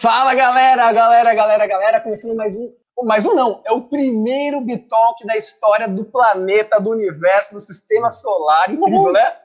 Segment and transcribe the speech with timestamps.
[0.00, 2.72] Fala galera, galera, galera, galera, começando mais um,
[3.04, 8.08] mais um não, é o primeiro Bitalk da história do planeta, do universo, do sistema
[8.08, 9.36] solar, incrível, né?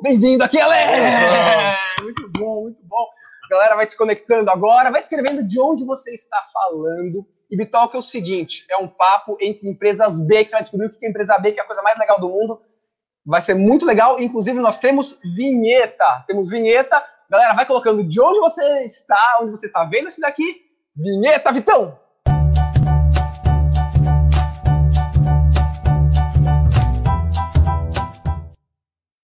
[0.00, 0.76] Bem-vindo aqui, Ale!
[0.76, 2.04] Uhum.
[2.04, 3.06] Muito bom, muito bom.
[3.50, 7.26] Galera, vai se conectando agora, vai escrevendo de onde você está falando.
[7.50, 10.86] E Bitalk é o seguinte, é um papo entre empresas B, que você vai descobrir
[10.86, 12.58] o que é empresa B, que é a coisa mais legal do mundo.
[13.26, 18.40] Vai ser muito legal, inclusive nós temos vinheta, temos vinheta, Galera, vai colocando de onde
[18.40, 20.62] você está, onde você está vendo isso daqui.
[20.96, 21.98] Vinheta, Vitão!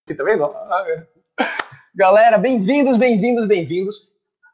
[0.03, 0.55] Aqui tá vendo?
[1.97, 4.07] Galera, bem-vindos, bem-vindos, bem-vindos.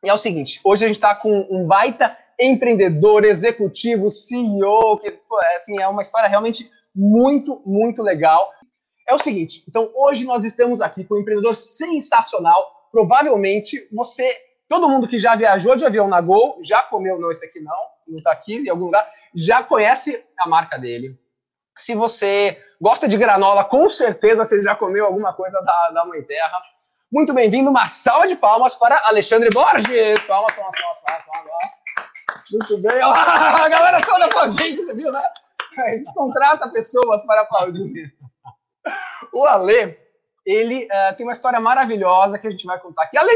[0.04, 5.08] E é o seguinte, hoje a gente está com um baita empreendedor, executivo, CEO, que
[5.08, 8.48] é, assim, é uma história realmente muito, muito legal.
[9.08, 14.34] É o seguinte, então hoje nós estamos aqui com um empreendedor sensacional, provavelmente você,
[14.68, 17.76] todo mundo que já viajou de avião na Gol, já comeu, não, esse aqui não,
[18.08, 21.18] não está aqui, em algum lugar, já conhece a marca dele.
[21.76, 26.22] Se você gosta de granola, com certeza você já comeu alguma coisa da, da Mãe
[26.22, 26.58] Terra.
[27.10, 30.22] Muito bem-vindo, uma salva de palmas para Alexandre Borges.
[30.24, 31.80] Palmas, palmas, palmas, palmas, palmas.
[32.52, 35.22] Muito bem, a galera toda aplaudindo, você viu, né?
[35.78, 38.12] A gente contrata pessoas para aplaudir.
[39.32, 39.96] O Ale,
[40.50, 43.16] ele uh, tem uma história maravilhosa que a gente vai contar aqui.
[43.16, 43.32] Ale,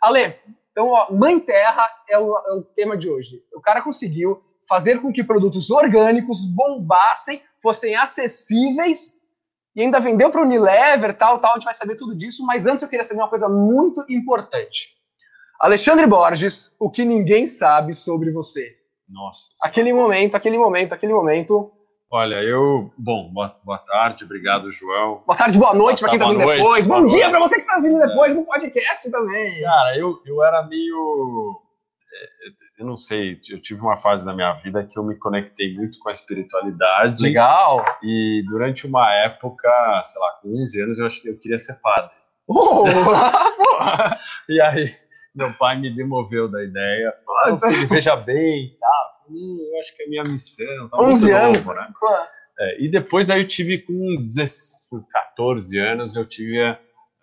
[0.00, 0.34] Ale
[0.74, 3.40] então, ó, Mãe Terra é o, é o tema de hoje.
[3.54, 9.22] O cara conseguiu fazer com que produtos orgânicos bombassem, fossem acessíveis
[9.76, 12.66] e ainda vendeu para o Unilever, tal, tal, a gente vai saber tudo disso, mas
[12.66, 14.94] antes eu queria saber uma coisa muito importante.
[15.60, 18.76] Alexandre Borges, o que ninguém sabe sobre você.
[19.08, 19.50] Nossa.
[19.62, 21.72] Aquele momento, aquele momento, aquele momento,
[22.16, 22.92] Olha, eu.
[22.96, 25.24] Bom, boa, boa tarde, obrigado, João.
[25.26, 26.86] Boa tarde, boa noite para quem está vindo noite, depois.
[26.86, 28.36] Bom dia para você que está vindo depois é.
[28.36, 29.60] no podcast também.
[29.60, 31.60] Cara, eu, eu era meio.
[32.12, 35.74] É, eu não sei, eu tive uma fase na minha vida que eu me conectei
[35.74, 37.20] muito com a espiritualidade.
[37.20, 37.84] Legal!
[38.00, 39.68] E durante uma época,
[40.04, 42.12] sei lá, com 11 anos, eu, que eu queria ser padre.
[42.46, 42.84] Oh,
[44.48, 44.88] e aí,
[45.34, 47.12] meu pai me demoveu da ideia.
[47.26, 49.13] Falou, filho, veja bem, tá?
[49.28, 50.88] Hum, eu acho que é minha missão.
[50.88, 51.88] Tá 11 anos, novo, né?
[52.58, 56.76] É, e depois aí eu tive com 16, 14 anos, eu tive,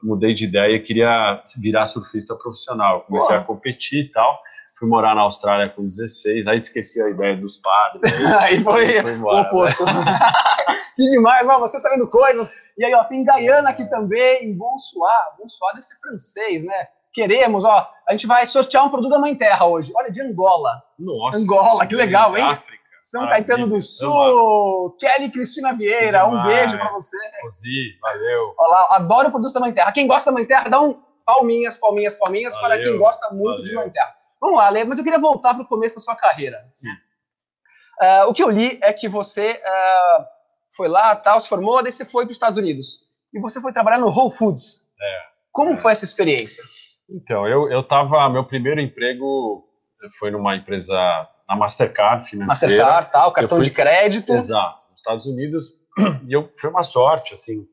[0.03, 3.01] mudei de ideia, queria virar surfista profissional.
[3.01, 3.41] Comecei Pô.
[3.41, 4.41] a competir e tal.
[4.77, 8.13] Fui morar na Austrália com 16, aí esqueci a ideia dos padres.
[8.13, 8.25] Aí,
[8.57, 9.85] aí foi, foi embora, o oposto.
[9.85, 9.93] Né?
[10.95, 12.51] que demais, ó, você sabendo coisas.
[12.77, 15.37] E aí, ó, tem Gaiana aqui também, em Bonsoir.
[15.37, 16.87] Bonsoir deve ser francês, né?
[17.13, 19.91] Queremos, ó, a gente vai sortear um produto da Mãe Terra hoje.
[19.95, 20.81] Olha, de Angola.
[20.97, 21.37] Nossa.
[21.37, 22.43] Angola, que legal, hein?
[22.43, 22.81] África.
[23.01, 27.17] São Caetano do Sul, Kelly Cristina Vieira, um beijo para você.
[27.43, 28.53] Rosi, valeu.
[28.57, 29.91] Olá, adoro o produto da Mãe Terra.
[29.91, 33.57] Quem gosta da Mãe Terra, dá um palminhas, palminhas, palminhas valeu, para quem gosta muito
[33.57, 33.63] valeu.
[33.63, 34.15] de Mãe Terra.
[34.39, 36.63] Vamos lá, Lê, mas eu queria voltar para o começo da sua carreira.
[36.71, 36.91] Sim.
[37.99, 40.25] Uh, o que eu li é que você uh,
[40.71, 43.07] foi lá, tal, se formou, daí você foi para os Estados Unidos.
[43.33, 44.87] E você foi trabalhar no Whole Foods.
[45.01, 45.19] É.
[45.51, 45.77] Como é.
[45.77, 46.63] foi essa experiência?
[47.13, 49.65] Então, eu, eu tava, meu primeiro emprego
[50.17, 50.95] foi numa empresa,
[51.47, 52.83] na Mastercard financeira.
[52.83, 54.33] Mastercard, tal, cartão fui, de crédito.
[54.33, 55.73] Exato, nos Estados Unidos,
[56.27, 57.65] e eu, foi uma sorte, assim,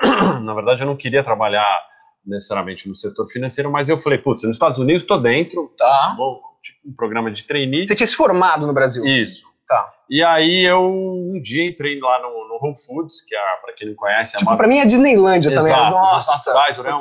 [0.42, 1.68] na verdade eu não queria trabalhar
[2.26, 6.14] necessariamente no setor financeiro, mas eu falei, putz, nos Estados Unidos estou dentro, tá.
[6.16, 7.86] Vou, tipo, um programa de trainee.
[7.86, 9.04] Você tinha se formado no Brasil?
[9.04, 9.49] Isso.
[9.70, 9.88] Tá.
[10.10, 13.86] E aí eu um dia entrei lá no, no Whole Foods, que é, para quem
[13.86, 14.56] não conhece, é tipo, uma...
[14.56, 15.70] para mim é Disneylandia também.
[15.72, 16.92] Nossa, naturais, né?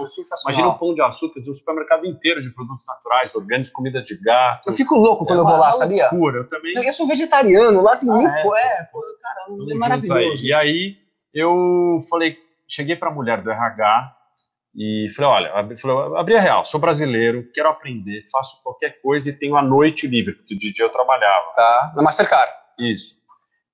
[0.46, 4.69] Imagina um pão de açúcar, um supermercado inteiro de produtos naturais, orgânicos, comida de gato.
[4.69, 6.09] Eu fico louco quando é eu vou lá, sabia?
[6.12, 6.75] Loucura, eu também.
[6.75, 10.44] Eu sou vegetariano, lá tem ah, muito, é, é, pô, cara, é maravilhoso.
[10.44, 10.44] Aí.
[10.44, 10.97] E aí
[11.34, 12.38] eu falei,
[12.68, 14.16] cheguei para a mulher do RH
[14.82, 15.54] e falei, olha,
[16.18, 20.36] abri a real, sou brasileiro, quero aprender, faço qualquer coisa e tenho a noite livre,
[20.36, 21.52] porque de dia eu trabalhava.
[21.54, 22.50] Tá, na Mastercard.
[22.80, 23.14] Isso.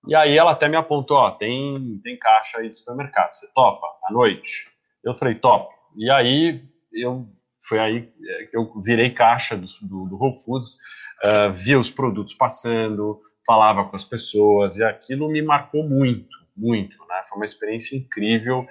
[0.07, 3.85] E aí ela até me apontou, ó, tem, tem caixa aí de supermercado, você topa
[4.03, 4.67] à noite?
[5.03, 5.71] Eu falei, top.
[5.95, 7.27] E aí eu
[7.67, 10.77] foi aí é, que eu virei caixa do, do, do Whole Foods,
[11.23, 16.97] uh, via os produtos passando, falava com as pessoas, e aquilo me marcou muito, muito,
[17.07, 17.23] né?
[17.27, 18.65] Foi uma experiência incrível.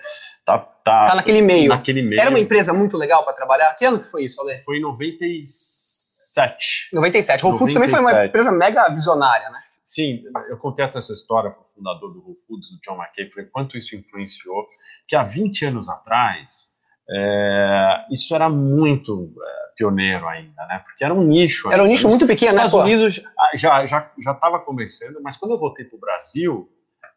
[0.44, 1.68] Tá, tá, tá naquele meio.
[1.68, 2.20] Naquele meio.
[2.20, 3.74] Era uma empresa muito legal para trabalhar?
[3.74, 4.60] Que ano que foi isso, Ale?
[4.60, 6.88] Foi em 97.
[6.92, 7.44] 97.
[7.44, 9.60] Whole Foods também foi uma empresa mega visionária, né?
[9.84, 13.50] Sim, eu contei essa história para o fundador do Whole Foods, o John McKay, falei
[13.50, 14.66] quanto isso influenciou,
[15.06, 16.74] que há 20 anos atrás,
[17.08, 20.80] é, isso era muito é, pioneiro ainda, né?
[20.82, 21.70] Porque era um nicho.
[21.70, 22.64] Era um nicho muito pequeno, Os né?
[22.64, 26.66] Estados Unidos ah, já já já estava começando, mas quando eu voltei para o Brasil,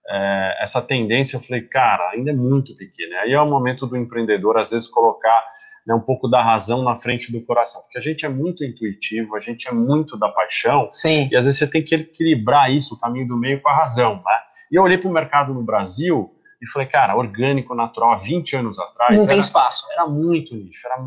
[0.09, 3.15] é, essa tendência eu falei, cara, ainda é muito pequeno.
[3.18, 5.44] Aí é o momento do empreendedor às vezes colocar
[5.86, 9.36] né, um pouco da razão na frente do coração, porque a gente é muito intuitivo,
[9.36, 11.30] a gente é muito da paixão, Sim.
[11.31, 14.15] e às vezes você tem que equilibrar isso, o caminho do meio com a razão,
[14.15, 14.36] né?
[14.69, 16.30] E eu olhei para o mercado no Brasil
[16.62, 19.86] e falei, cara, orgânico, natural, há 20 anos atrás, Não tem era, espaço.
[19.94, 20.98] era muito nicho, era,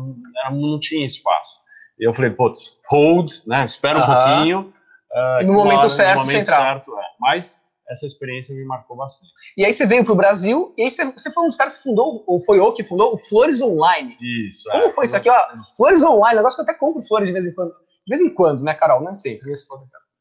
[0.45, 1.59] era- não tinha espaço.
[1.99, 3.63] E eu falei, putz, hold, né?
[3.65, 4.13] Espera um Aham.
[4.33, 4.73] pouquinho.
[5.13, 6.55] ah, No momento hora- certo, no momento entrar.
[6.63, 7.03] certo, é.
[7.19, 7.60] Mas
[7.91, 9.31] essa experiência me marcou bastante.
[9.57, 11.83] E aí você veio pro Brasil, e aí você, você foi um dos caras que
[11.83, 14.17] fundou, ou foi o que fundou, o Flores Online.
[14.21, 14.69] Isso.
[14.69, 15.37] Como é, foi isso aqui, ó?
[15.77, 17.71] Flores Online, negócio que eu até compro flores de vez em quando.
[17.71, 19.03] De vez em quando, né, Carol?
[19.03, 19.39] Não sei.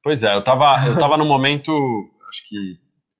[0.02, 1.72] Pois é, eu tava, eu tava no momento,
[2.28, 2.78] acho que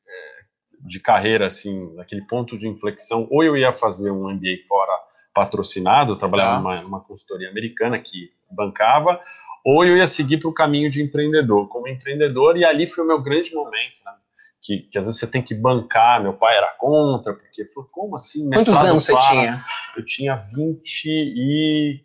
[0.08, 3.26] é, de carreira, assim, naquele ponto de inflexão.
[3.30, 4.92] Ou eu ia fazer um MBA fora
[5.34, 6.60] patrocinado, eu trabalhava Tá.
[6.60, 9.20] numa, numa consultoria americana que bancava,
[9.64, 13.06] ou eu ia seguir para o caminho de empreendedor, como empreendedor, e ali foi o
[13.06, 14.12] meu grande momento, né?
[14.62, 18.48] Que, que às vezes você tem que bancar, meu pai era contra, porque, como assim?
[18.50, 19.64] Quantos anos você tinha?
[19.96, 22.04] Eu tinha 20 e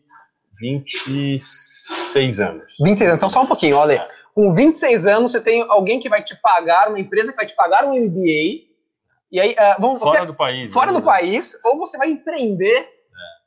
[0.59, 2.63] 26 anos.
[2.79, 3.17] 26 anos.
[3.17, 4.07] Então só um pouquinho, olha.
[4.33, 7.55] Com 26 anos, você tem alguém que vai te pagar, uma empresa que vai te
[7.55, 8.65] pagar um MBA.
[9.31, 10.71] E aí, ah, vamos Fora do país.
[10.71, 10.99] fora né?
[10.99, 12.89] do país, ou você vai empreender.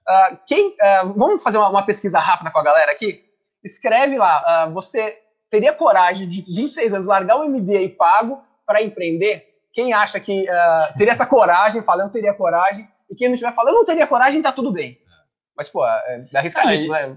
[0.06, 3.22] Ah, quem, ah, vamos fazer uma, uma pesquisa rápida com a galera aqui?
[3.62, 5.18] Escreve lá, você
[5.50, 9.46] teria coragem de 26 anos largar um MBA pago para empreender?
[9.72, 13.36] Quem acha que ah, teria essa coragem, fala, eu não teria coragem, e quem não
[13.36, 14.98] tiver falando, eu não teria coragem, tá tudo bem.
[15.56, 17.16] Mas, pô, é arriscadíssimo, né?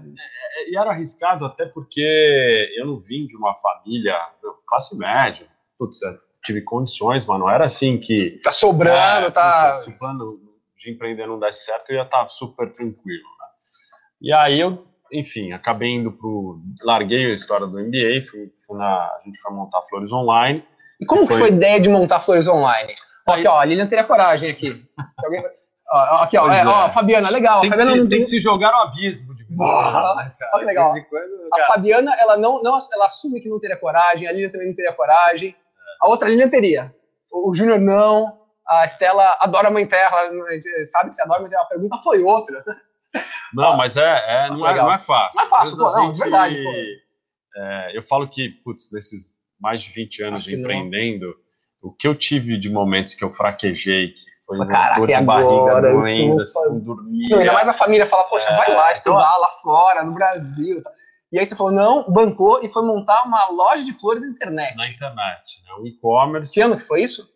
[0.68, 4.18] E era arriscado até porque eu não vim de uma família
[4.66, 5.46] classe média.
[5.78, 8.40] Putz, eu tive condições, mas não era assim que.
[8.42, 9.74] Tá sobrando, É, tá.
[9.74, 10.40] Se o plano
[10.76, 13.22] de empreender não desse certo, eu ia estar super tranquilo.
[13.38, 13.46] né?
[14.20, 16.60] E aí eu, enfim, acabei indo pro.
[16.82, 20.64] Larguei a história do MBA, fui, fui na, a gente foi montar Flores Online.
[21.02, 22.94] E como que Foi- foi a ideia de montar Flores Online?
[23.28, 24.84] Aí- Aqui, ó, a Lilian teria coragem aqui.
[25.24, 25.42] Alguém-
[25.92, 26.66] ó, aqui, ó, é, é.
[26.66, 27.60] ó, Fabiana, legal.
[27.60, 30.32] Tem que, Fabiana se, não tem que se jogar no abismo de Boa!
[30.38, 30.50] cara?
[30.54, 30.94] Olha que legal.
[31.10, 34.68] Quando, A Fabiana, ela não, não ela assume que não teria coragem, a Lilian também
[34.68, 35.54] não teria coragem.
[36.00, 36.94] A outra Lilian teria.
[37.30, 38.40] O, o Júnior não.
[38.68, 41.96] A Estela adora a Mãe Terra, a gente sabe que você adora, mas a pergunta
[41.98, 42.62] foi outra.
[43.52, 45.38] Não, mas é, é- não, é não é fácil.
[45.38, 46.70] Não é fácil, pô, não, de verdade, pô.
[47.60, 50.62] é, eu falo que, putz, nesses mais de 20 anos Acho que não.
[50.62, 51.34] empreendendo,
[51.82, 55.20] o que eu tive de momentos que eu fraquejei, que foi uma Caraca, dor de
[55.22, 55.92] barriga agora?
[55.92, 57.38] Doendo, assim, dormia.
[57.38, 60.82] Ainda mais a família fala, poxa, É, vai lá então- estudar lá fora, no Brasil.
[61.32, 64.76] E aí você falou, não, bancou e foi montar uma loja de flores na internet.
[64.76, 65.72] na internet, né?
[65.80, 66.52] O e-commerce.
[66.52, 67.26] Que ano que foi isso?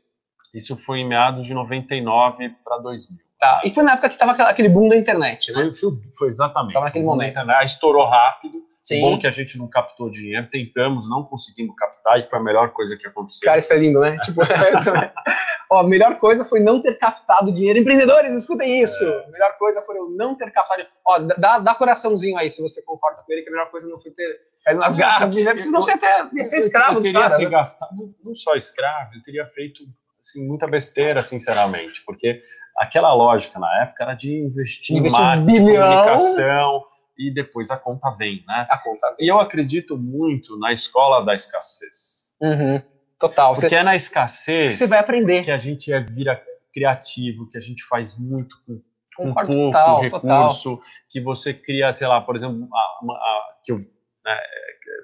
[0.54, 3.18] Isso foi em meados de 99 para 2000.
[3.38, 3.60] Tá.
[3.64, 5.70] E foi na época que tava aquela- aquele boom da internet, né?
[5.78, 6.72] Foi, foi- exatamente.
[6.74, 7.34] Tava naquele momento.
[7.36, 8.58] na internet, estourou rápido.
[8.86, 9.00] Sim.
[9.00, 12.72] Bom que a gente não captou dinheiro, tentamos, não conseguimos captar, e foi a melhor
[12.72, 13.44] coisa que aconteceu.
[13.44, 14.16] Cara, isso é lindo, né?
[14.22, 14.42] Tipo,
[15.68, 17.80] ó, a melhor coisa foi não ter captado dinheiro.
[17.80, 19.04] Empreendedores, escutem isso.
[19.04, 20.96] A melhor coisa foi eu não ter captado dinheiro.
[21.04, 24.00] Ó, dá, dá coraçãozinho aí se você concorda com ele, que a melhor coisa não
[24.00, 27.20] foi ter caído nas garras de porque senão você até ia ser escravo eu teria
[27.20, 27.38] caras.
[27.38, 27.50] que né?
[27.50, 27.88] gastar,
[28.24, 29.82] não, só escravo, eu teria feito
[30.20, 32.40] assim, muita besteira, sinceramente, porque
[32.78, 35.88] aquela lógica na época era de investir Investir em marketing, bilhão.
[35.88, 38.66] comunicação e depois a conta vem, né?
[38.70, 39.14] A conta.
[39.18, 42.82] E eu acredito muito na escola da escassez, Uhum.
[43.18, 43.54] Total.
[43.54, 45.44] Você, porque é na escassez você vai aprender.
[45.44, 46.40] que a gente é, vira
[46.72, 48.80] criativo, que a gente faz muito com
[49.16, 50.42] com pouco total, total.
[50.42, 52.78] recurso, que você cria, sei lá, por exemplo, a,
[53.14, 54.38] a- que eu né,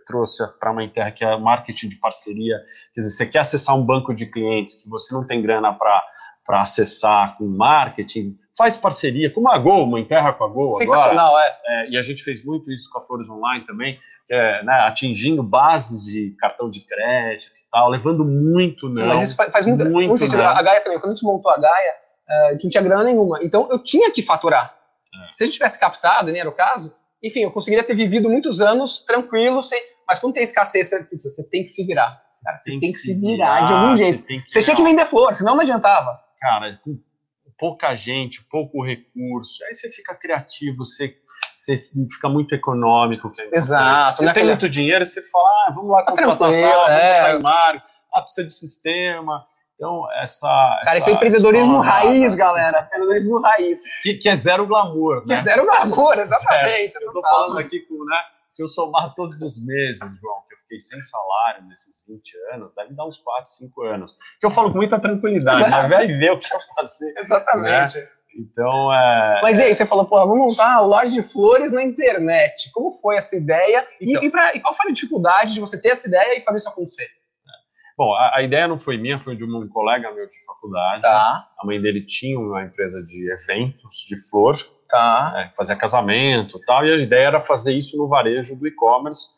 [0.06, 2.58] trouxe para uma terra que é marketing de parceria.
[2.94, 6.60] Quer dizer, você quer acessar um banco de clientes que você não tem grana para
[6.60, 10.78] acessar com marketing, faz parceria, como a Gol, uma terra com a Gol agora.
[10.78, 11.58] Sensacional, é.
[11.66, 14.72] É, e a gente fez muito isso com a Flores Online também, que é, né,
[14.86, 19.06] atingindo bases de cartão de crédito e tal, levando muito não.
[19.06, 20.38] Mas isso faz, faz muito, muito muito sentido.
[20.42, 20.48] não.
[20.48, 21.94] A Gaia também, quando a gente montou a Gaia,
[22.28, 23.38] eh, a gente não tinha grana nenhuma.
[23.42, 24.74] Então eu tinha que faturar.
[25.14, 25.32] É.
[25.32, 28.60] Se a gente tivesse captado, nem era o caso, enfim, eu conseguiria ter vivido muitos
[28.60, 32.20] anos tranquilo, sem, mas quando tem escassez, você, você tem que se virar.
[32.44, 34.22] Cara, você tem, que se virar de algum jeito.
[34.24, 34.96] tem que Você tinha que virar.
[34.96, 36.20] vender flor, senão não adiantava.
[36.40, 36.98] cara, com
[37.62, 41.14] pouca gente, pouco recurso, aí você fica criativo, você,
[41.54, 41.78] você
[42.10, 43.30] fica muito econômico.
[43.30, 43.50] Que é.
[43.52, 46.90] Exato, Você né, tem muito dinheiro, você fala, ah, vamos lá Tá tranquilo, tal, vamos
[46.90, 47.36] é.
[47.36, 49.46] em marketing, ah, precisa de sistema.
[49.76, 50.48] Então, essa.
[50.48, 52.80] Cara, essa isso é empreendedorismo raiz, né, galera.
[52.86, 53.80] Empreendedorismo raiz.
[54.02, 55.36] Que, que é zero glamour, Que né?
[55.36, 56.96] é zero glamour, exatamente.
[57.00, 58.22] Eu tô falando aqui com, né?
[58.52, 62.74] Se eu somar todos os meses, João, que eu fiquei sem salário nesses 20 anos,
[62.74, 64.14] deve dar uns 4, 5 anos.
[64.38, 67.12] Que eu falo com muita tranquilidade, mas vai ver o que eu passei.
[67.16, 68.06] Exatamente.
[68.38, 69.40] Então, é.
[69.42, 72.70] Mas e aí, você falou, porra, vamos montar uma loja de flores na internet.
[72.72, 73.86] Como foi essa ideia?
[74.00, 74.22] E- Então.
[74.22, 76.68] e, pra- e qual foi a dificuldade de você ter essa ideia e fazer isso
[76.68, 77.08] acontecer?
[77.96, 81.02] Bom, a, a ideia não foi minha, foi de um colega meu de faculdade.
[81.02, 84.56] Tá, A mãe dele tinha uma empresa de eventos de flor.
[84.92, 85.32] Tá.
[85.34, 89.30] né, fazia casamento e tal, e a ideia era fazer isso no varejo do e-commerce,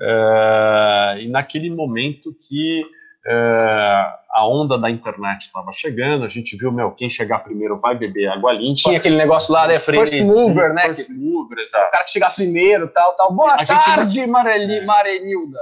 [0.00, 2.82] eh, e naquele momento que
[3.26, 7.94] eh, a onda da internet estava chegando, a gente viu, meu, quem chegar primeiro vai
[7.96, 8.74] beber água limpa.
[8.76, 9.78] Tinha aquele negócio lá, né?
[9.80, 10.94] First mover, né?
[10.94, 11.90] First mover, O exato.
[11.90, 13.32] cara que chegar primeiro, tal, tal.
[13.34, 14.84] Boa A gente tarde, Mareli, É.
[14.86, 15.58] Marenilda.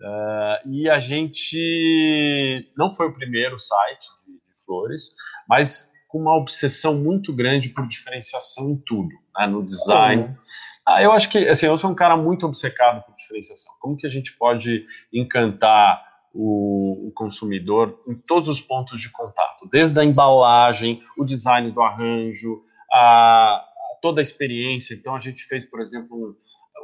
[0.00, 5.10] Eh, e a gente não foi o primeiro site de, de flores,
[5.48, 10.38] mas com uma obsessão muito grande por diferenciação em tudo, né, no design.
[10.86, 13.72] Ah, eu acho que, assim, eu sou um cara muito obcecado por diferenciação.
[13.80, 16.00] Como que a gente pode encantar
[16.32, 19.68] o, o consumidor em todos os pontos de contato?
[19.72, 23.64] Desde a embalagem, o design do arranjo, a,
[24.00, 24.94] toda a experiência.
[24.94, 26.36] Então, a gente fez, por exemplo, um,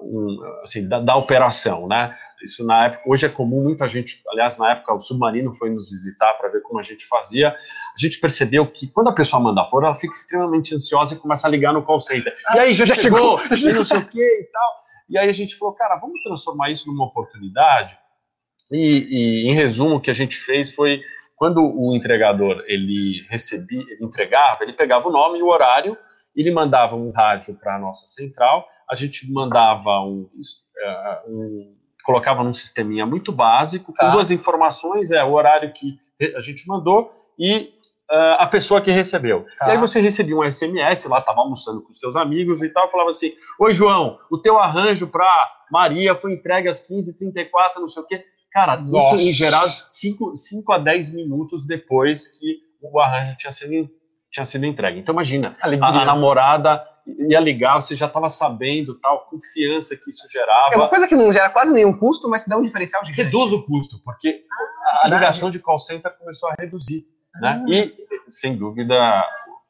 [0.02, 2.16] um, assim, da, da operação, né?
[2.42, 5.90] Isso na época, hoje é comum, muita gente, aliás, na época o Submarino foi nos
[5.90, 7.50] visitar para ver como a gente fazia.
[7.50, 11.46] A gente percebeu que quando a pessoa manda flor, ela fica extremamente ansiosa e começa
[11.46, 12.34] a ligar no call center.
[12.54, 14.80] e aí, já, já chegou, chegou, e não sei o que e tal.
[15.10, 17.98] E aí a gente falou, cara, vamos transformar isso numa oportunidade.
[18.72, 21.02] E, e, em resumo, o que a gente fez foi
[21.36, 25.96] quando o entregador ele recebia, ele entregava, ele pegava o nome e o horário,
[26.34, 32.42] ele mandava um rádio para a nossa central, a gente mandava um, uh, um colocava
[32.42, 34.06] num sisteminha muito básico, Tá.
[34.06, 35.98] com duas informações, é o horário que
[36.36, 37.72] a gente mandou e
[38.10, 39.46] uh, a pessoa que recebeu.
[39.58, 39.68] Tá.
[39.68, 42.90] E aí você recebia um SMS, lá estava almoçando com os seus amigos e tal,
[42.90, 45.28] falava assim, Oi, João, o teu arranjo para
[45.70, 48.24] Maria foi entregue às 15h34, não sei o quê.
[48.50, 49.14] Cara, Nossa.
[49.14, 53.88] isso em geral, 5 a 10 minutos depois que o arranjo tinha sido,
[54.30, 54.98] tinha sido entregue.
[55.00, 56.86] Então imagina, a, a namorada
[57.28, 60.72] ia ligar, você já estava sabendo, tal, confiança que isso gerava.
[60.72, 63.22] É uma coisa que não gera quase nenhum custo, mas que dá um diferencial gigante.
[63.22, 64.44] reduz o custo, porque
[65.02, 67.04] a ligação de call center começou a reduzir,
[67.40, 67.62] né?
[67.66, 67.70] Ah.
[67.70, 67.94] E,
[68.28, 69.24] sem dúvida,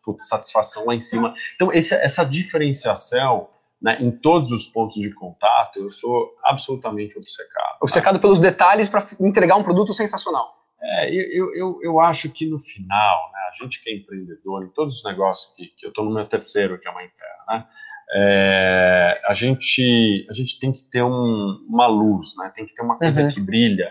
[0.04, 1.32] putz, satisfação lá em cima.
[1.54, 3.48] Então, esse- essa diferenciação
[3.82, 7.78] né, em todos os pontos de contato, eu sou absolutamente obcecado.
[7.80, 10.54] Obcecado pelos detalhes para entregar um produto sensacional.
[10.82, 14.64] É, eu, eu, eu, eu acho que no final, né, a gente que é empreendedor,
[14.64, 17.44] em todos os negócios que, que eu estou no meu terceiro, que é uma interna,
[17.48, 17.66] né,
[18.12, 22.82] é, a, gente, a gente tem que ter um- uma luz, né, tem que ter
[22.82, 23.28] uma coisa Uhum.
[23.30, 23.90] que brilha,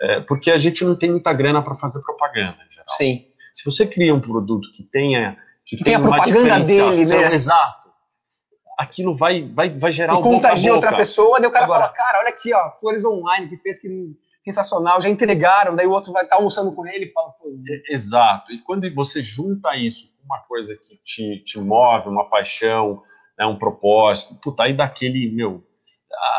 [0.00, 2.86] é, porque a gente não tem muita grana para fazer propaganda, em geral.
[2.88, 3.26] Sim.
[3.52, 7.32] Se você cria um produto que tenha que, Que tenha uma propaganda dele, né?
[7.32, 7.88] Exato.
[8.78, 10.86] Aquilo vai, vai, vai gerar E o boca a contagia boca.
[10.86, 13.80] outra pessoa, daí o cara Agora- fala, cara, olha aqui, ó, Flores Online que fez
[13.80, 13.88] que
[14.44, 17.46] sensacional, já entregaram, daí o outro vai estar almoçando com ele e fala, pô,
[17.88, 18.52] Exato.
[18.52, 23.02] E quando você junta isso com uma coisa que te, te move, uma paixão,
[23.38, 25.64] né, um propósito, puta, aí daquele, meu,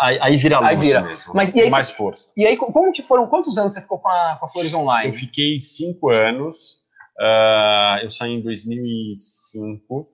[0.02, 1.02] aí, aí vira luz Aí vira.
[1.02, 1.34] mesmo.
[1.34, 1.62] Mas né?
[1.62, 2.32] e aí mais força.
[2.38, 4.72] E aí, co- como que foram, quantos anos você ficou com a, com a Flores
[4.72, 5.12] Eu Online?
[5.12, 6.84] fiquei cinco anos,
[7.20, 10.08] ah, eu saí em 2005,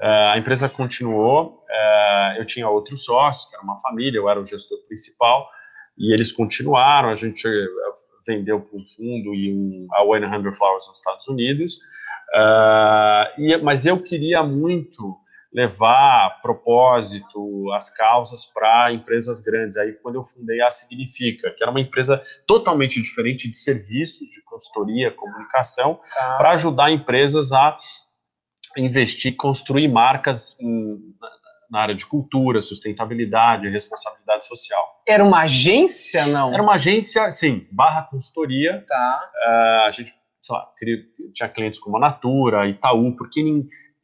[0.00, 4.40] ah, a empresa continuou, ah, eu tinha outros sócios, que era uma família, eu era
[4.40, 5.48] o gestor principal,
[5.98, 7.66] e eles continuaram, a gente eh,
[8.26, 11.78] vendeu para um fundo e um, a 100 Flowers nos Estados Unidos,
[12.34, 15.16] ah, e, mas eu queria muito
[15.50, 19.78] levar propósito, as causas para empresas grandes.
[19.78, 24.42] Aí, quando eu fundei a Significa, que era uma empresa totalmente diferente de serviços, de
[24.42, 26.36] consultoria, comunicação, Tá.
[26.36, 27.78] para ajudar empresas a
[28.76, 31.30] investir, construir marcas em- na-
[31.70, 34.84] na área de cultura, sustentabilidade, responsabilidade social.
[35.08, 36.52] Era uma agência, não?
[36.52, 39.20] Era uma agência, sim, barra consultoria, Tá.
[39.46, 40.12] ah, a gente,
[40.42, 40.68] sei lá,
[41.32, 43.42] tinha clientes como a Natura, Itaú, porque,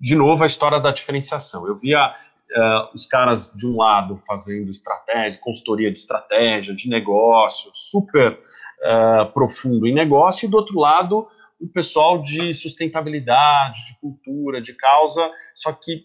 [0.00, 1.66] de novo, a história da diferenciação.
[1.68, 2.14] Eu via
[2.56, 8.38] ah, os caras, de um lado, fazendo estratégia, consultoria de estratégia, de negócio, super
[8.82, 11.28] ah, profundo em negócio, e do outro lado,
[11.60, 16.04] o pessoal de sustentabilidade, de cultura, de causa, só que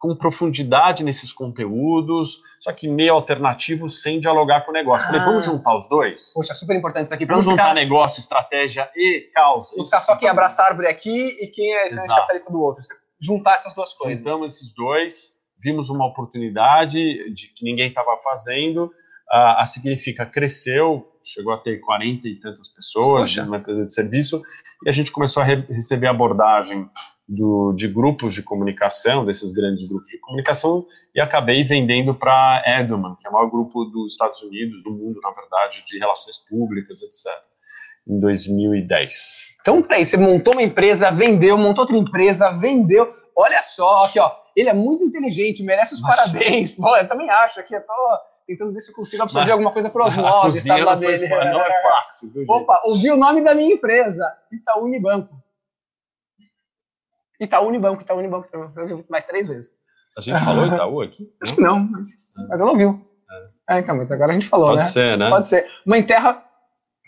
[0.00, 5.06] com profundidade nesses conteúdos, só que meio alternativo, sem dialogar com o negócio.
[5.06, 5.24] Falei, Ah.
[5.26, 6.32] vamos juntar os dois?
[6.34, 7.26] Poxa, super importante isso aqui.
[7.26, 9.74] Pra Vamos juntar ficar, negócio, estratégia e causa.
[9.76, 12.82] não ficar só quem abraça a árvore aqui e quem é capitalista do outro.
[12.82, 14.18] Você juntar essas duas coisas.
[14.18, 16.98] Juntamos esses dois, vimos uma oportunidade
[17.34, 18.90] de que ninguém estava fazendo.
[19.30, 23.44] A, a Significa cresceu, chegou a ter 40 e tantas pessoas Poxa.
[23.44, 24.42] numa empresa de serviço,
[24.84, 26.88] e a gente começou a re- receber abordagem
[27.32, 30.84] do, de grupos de comunicação, desses grandes grupos de comunicação,
[31.14, 35.20] e acabei vendendo para Edelman, que é o maior grupo dos Estados Unidos, do mundo,
[35.22, 37.32] na verdade, de relações públicas, etc.,
[38.08, 39.12] em 2010.
[39.60, 43.08] Então, peraí, você montou uma empresa, vendeu, montou outra empresa, vendeu.
[43.36, 44.32] Olha só, aqui, ó.
[44.56, 46.72] Ele é muito inteligente, merece os Mas- parabéns.
[46.74, 47.92] Pô, eu também acho aqui, eu tô
[48.46, 51.02] tentando ver se eu consigo absorver Mas- alguma coisa por A osmose, tá lá não,
[51.02, 51.28] foi- dele.
[51.28, 52.32] não é fácil?
[52.48, 55.32] Opa, ouvi o nome da minha empresa, Itaú Unibanco.
[57.40, 59.72] Itaú Unibanco, Itaú Unibanco, eu vi mais três vezes.
[60.16, 61.32] A gente falou Itaú aqui?
[61.42, 62.08] Acho que não, mas,
[62.48, 63.00] mas eu não viu.
[63.68, 63.78] É.
[63.78, 64.90] então, mas agora a gente falou, Pode né?
[64.90, 65.28] ser, né?
[65.28, 65.66] Pode ser.
[65.86, 66.44] Mãe Terra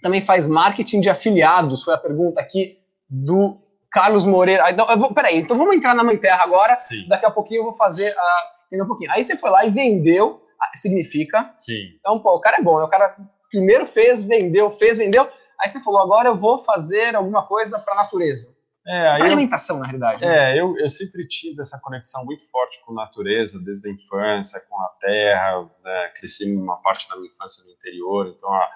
[0.02, 3.60] também faz marketing de afiliados, foi a pergunta aqui do
[3.90, 4.70] Carlos Moreira.
[4.70, 6.74] Então, eu vou, peraí, então vamos entrar na Mãe Terra agora.
[6.74, 8.52] Sim, Daqui a pouquinho eu vou fazer a.
[8.72, 9.10] Um pouquinho.
[9.12, 11.54] Aí você foi lá e vendeu, ah, significa.
[11.58, 11.90] sim.
[12.00, 12.84] Então, pô, o cara é bom, né?
[12.84, 13.14] O cara
[13.50, 15.28] primeiro fez, vendeu, fez, vendeu.
[15.60, 18.48] Aí você falou, agora eu vou fazer alguma coisa para a natureza.
[18.86, 20.24] É, aí eu, alimentação, na realidade.
[20.24, 20.54] né?
[20.54, 24.60] é eu, eu sempre tive essa conexão muito forte com a natureza, desde a infância,
[24.68, 28.68] com a terra, né, cresci uma parte da minha infância no interior, então a,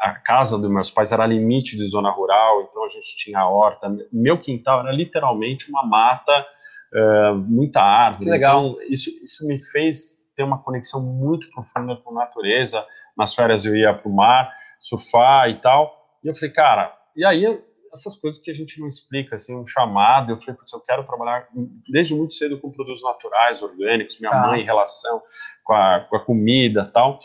[0.00, 3.46] a, a casa dos meus pais era limite de zona rural, então a gente tinha
[3.46, 6.44] horta, meu quintal era literalmente uma mata,
[6.92, 8.66] eh, muita árvore, Que legal.
[8.70, 12.84] então isso, isso me fez ter uma conexão muito profunda com a natureza,
[13.16, 17.24] nas férias eu ia para o mar, surfar e tal, e eu falei, cara, e
[17.24, 17.60] aí
[17.92, 21.48] essas coisas que a gente não explica, assim, um chamado, eu falei, eu quero trabalhar
[21.90, 24.46] desde muito cedo com produtos naturais, orgânicos, minha Tá.
[24.46, 25.22] mãe em relação
[25.64, 27.18] com a, com a comida tal,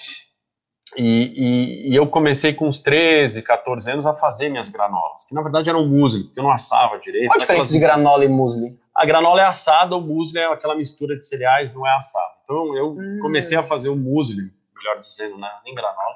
[0.96, 5.34] e, e, e eu comecei com uns 13, 14 anos a fazer minhas granolas, que
[5.34, 7.28] na verdade eram muesli, porque eu não assava direito.
[7.28, 8.78] Qual a diferença de granola e muesli?
[8.96, 12.32] A granola é assada, o muesli é aquela mistura de cereais, não é assado.
[12.44, 13.20] Então eu Hum.
[13.22, 16.16] comecei a fazer o muesli, melhor dizendo, né, nem granola.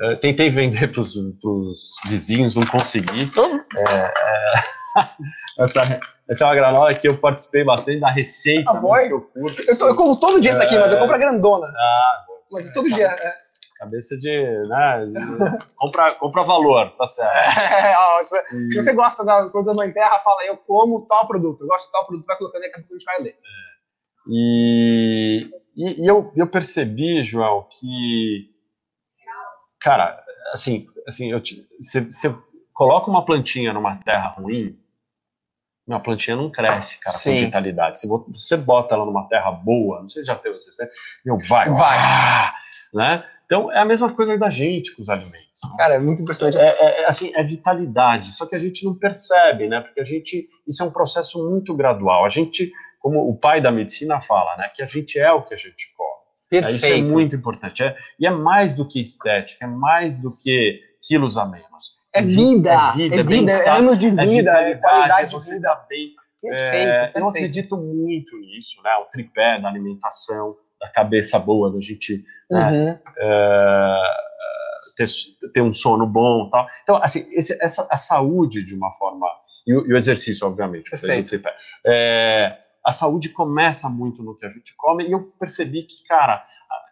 [0.00, 3.24] Eh, tentei vender para os vizinhos, não consegui.
[5.58, 9.06] Essa, essa é uma granola que eu participei bastante da receita, Ah, boy.
[9.08, 9.62] que eu curto.
[9.68, 11.66] Eu, tô- eu como todo dia isso aqui, mas eu compro a grandona.
[11.66, 13.06] Ah, Mas todo dia.
[13.08, 13.34] é.
[13.78, 14.28] cabeça de,
[14.68, 17.32] né, de- compra, compra valor, tá certo.
[18.18, 21.26] Ó, se, E- se você gosta das coisas da Mãe Terra, fala eu como tal
[21.28, 21.62] produto.
[21.62, 23.34] Eu gosto de tal produto, vai colocando aí, daqui a pouco a gente vai ler.
[24.30, 28.48] E, e, e eu, eu percebi, João, que,
[29.80, 31.30] cara, assim, assim
[31.80, 32.34] você
[32.72, 34.78] coloca uma plantinha numa terra ruim,
[35.86, 37.34] uma plantinha não cresce, cara, Sim.
[37.40, 37.98] com vitalidade.
[37.98, 41.00] Se vo- você bota ela numa terra boa, não sei se já teve essa experiência,
[41.24, 41.98] meu, vai, Vai.
[41.98, 42.54] ah,
[42.92, 43.24] né?
[43.46, 45.62] Então, é a mesma coisa da gente com os alimentos.
[45.78, 46.58] Cara, é muito impressionante.
[46.58, 49.80] É, é, é, assim, é vitalidade, só que a gente não percebe, né?
[49.80, 52.26] Porque a gente, isso é um processo muito gradual.
[52.26, 54.70] A gente, como o pai da medicina fala, né?
[54.74, 55.94] Que a gente é o que a gente
[56.50, 56.60] come.
[56.74, 57.12] Isso é Perfeito.
[57.12, 57.82] muito importante.
[57.82, 61.98] É, e é mais do que estética, é mais do que quilos a menos.
[62.12, 65.34] É vida, é vida, é, é vida, é anos de É vida, é vitalidade, qualidade
[65.34, 65.68] é de vida.
[65.68, 66.08] tá bem.
[66.40, 67.28] Perfeito, É, eu perfeito.
[67.28, 68.90] acredito muito nisso, né?
[69.02, 72.98] O tripé da alimentação, da cabeça boa, da gente Uhum.
[73.18, 74.00] é,
[74.96, 75.06] ter,
[75.52, 76.66] ter um sono bom e tal.
[76.82, 79.26] Então, assim, esse- essa, a saúde de uma forma.
[79.66, 80.90] E o, e o exercício, obviamente.
[80.90, 81.26] Perfeito.
[81.26, 81.54] o tripé.
[81.86, 82.56] É,
[82.88, 86.42] a saúde começa muito no que a gente come, e eu percebi que, cara,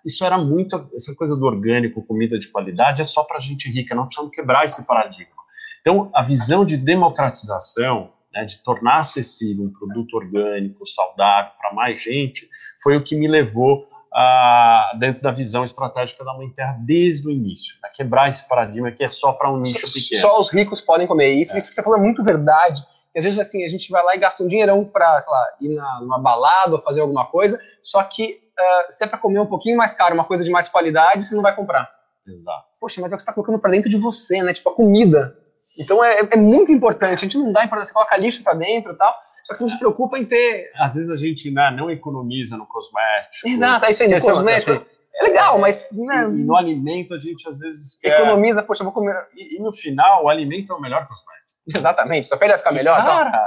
[0.05, 0.91] isso era muito.
[0.95, 4.67] Essa coisa do orgânico, comida de qualidade, é só para gente rica, não precisamos quebrar
[4.67, 5.33] esse paradigma.
[5.81, 12.03] Então, a visão de democratização, né, de tornar acessível um produto orgânico, saudável, para mais
[12.03, 12.47] gente,
[12.83, 17.31] foi o que me levou a, dentro da visão estratégica da Mãe Terra desde o
[17.31, 20.21] início, a quebrar esse paradigma que é só para um nicho pequeno.
[20.21, 21.33] Só os ricos podem comer.
[21.33, 22.83] Isso, isso que você falou é muito verdade.
[23.17, 25.47] E às vezes, assim, a gente vai lá e gasta um dinheirão pra, sei lá,
[25.59, 29.41] ir na, numa balada ou fazer alguma coisa, só que ah, se é pra comer
[29.41, 31.91] um pouquinho mais caro, uma coisa de mais qualidade, você não vai comprar.
[32.27, 32.67] Exato.
[32.79, 34.53] Poxa, mas é o que você tá colocando pra dentro de você, né?
[34.53, 35.35] Tipo, a comida.
[35.81, 37.15] Então é, é muito importante.
[37.15, 39.65] A gente não dá importância, você coloca lixo pra dentro e tal, só que você
[39.65, 40.71] não se preocupa em ter.
[40.75, 43.49] Às vezes a gente né, não economiza no cosmético.
[43.49, 44.73] Exato, é isso aí, no é cosmético.
[44.73, 48.21] assim, É legal, mas E, né, e no alimento a gente às vezes quer.
[48.21, 49.15] economiza, poxa, eu vou comer.
[49.35, 51.46] E, e no final, o alimento é o melhor cosmético.
[51.75, 52.99] Exatamente, sua pele vai ficar melhor.
[52.99, 53.17] tal.
[53.17, 53.47] Cara,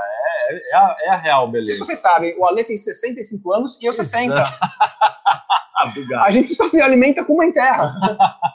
[0.50, 1.86] é, é, a, é a real sei se beleza.
[1.86, 4.36] vocês sabem, o Ale tem 65 anos e eu 60.
[4.36, 6.26] Ah, obrigado.
[6.26, 7.94] A gente só se alimenta com mãe terra.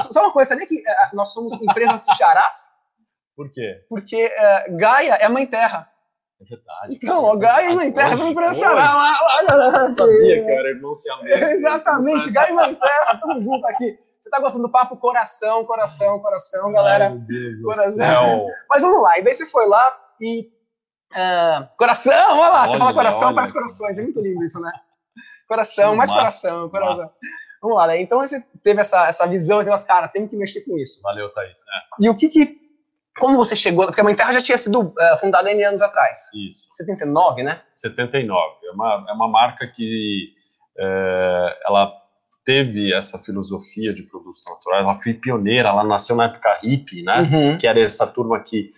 [0.00, 2.74] Só uma coisa, sabia que eh, nós somos empresas charás?
[3.34, 3.86] Por quê?
[3.88, 5.90] Porque eh, Gaia é mãe terra.
[6.38, 6.94] É verdade.
[6.94, 11.40] Então, ó, Gaia e mãe terra são empresas Eu sabia era irmão siamês.
[11.52, 13.98] Exatamente, Gaia e mãe terra, tamo junto aqui.
[14.28, 14.96] Você tá gostando do papo?
[14.98, 17.10] Coração, coração, coração, Ai, galera.
[17.10, 17.92] meu Deus do Coração.
[17.92, 18.46] céu.
[18.68, 20.50] Mas vamos lá, e daí você foi lá e.
[21.14, 23.34] ah, coração, olha lá, você Olha, fala coração, olha.
[23.34, 24.70] parece corações, é muito lindo isso, né?
[25.48, 26.96] Coração, mais Massa, coração, coração.
[26.98, 27.18] massa.
[27.62, 28.02] Vamos lá, né?
[28.02, 31.00] Então você teve essa, essa visão, esse negócio, cara, tem que mexer com isso.
[31.02, 31.58] Valeu, Thaís.
[31.58, 32.58] É, E o que que.
[33.18, 33.86] Como você chegou.
[33.86, 36.28] Porque a Mãe Terra já tinha sido eh, fundada N anos atrás.
[36.34, 36.68] isso.
[36.74, 37.60] 79, né?
[37.74, 38.54] 79.
[38.64, 40.34] É uma, é uma marca que
[40.78, 41.90] é, ela
[42.48, 47.20] teve essa filosofia de produtos naturais, ela foi pioneira, ela nasceu na época hippie, né?
[47.20, 47.58] Uhum.
[47.58, 48.72] Que era essa turma que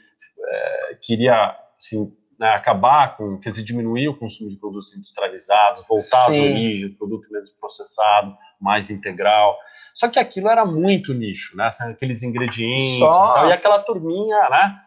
[0.45, 6.27] é, queria assim, né, acabar com, quer dizer, diminuir o consumo de produtos industrializados, voltar
[6.27, 6.51] às Sim.
[6.51, 9.57] origens, produto menos processado, mais integral.
[9.95, 11.67] Só que aquilo era muito nicho, né?
[11.67, 13.05] Assim, Aqueles ingredientes Só.
[13.09, 14.81] e, tal, e aquela turminha, né?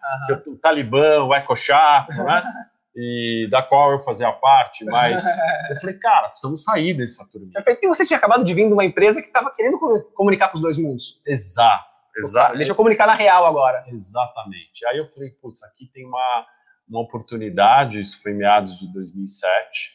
[0.43, 2.43] Que o Talibã, o EcoChap, né?
[2.95, 5.23] e da qual eu fazia parte, mas
[5.69, 7.51] eu falei, cara, precisamos sair desse Saturnino.
[7.81, 9.79] E você tinha acabado de vir de uma empresa que estava querendo
[10.13, 11.21] comunicar com os dois mundos.
[11.25, 12.55] Exato, exato.
[12.55, 13.83] Deixa eu comunicar na real agora.
[13.87, 14.85] Exatamente.
[14.87, 16.45] Aí eu falei, putz, aqui tem uma,
[16.87, 19.93] uma oportunidade, isso foi em meados de 2007,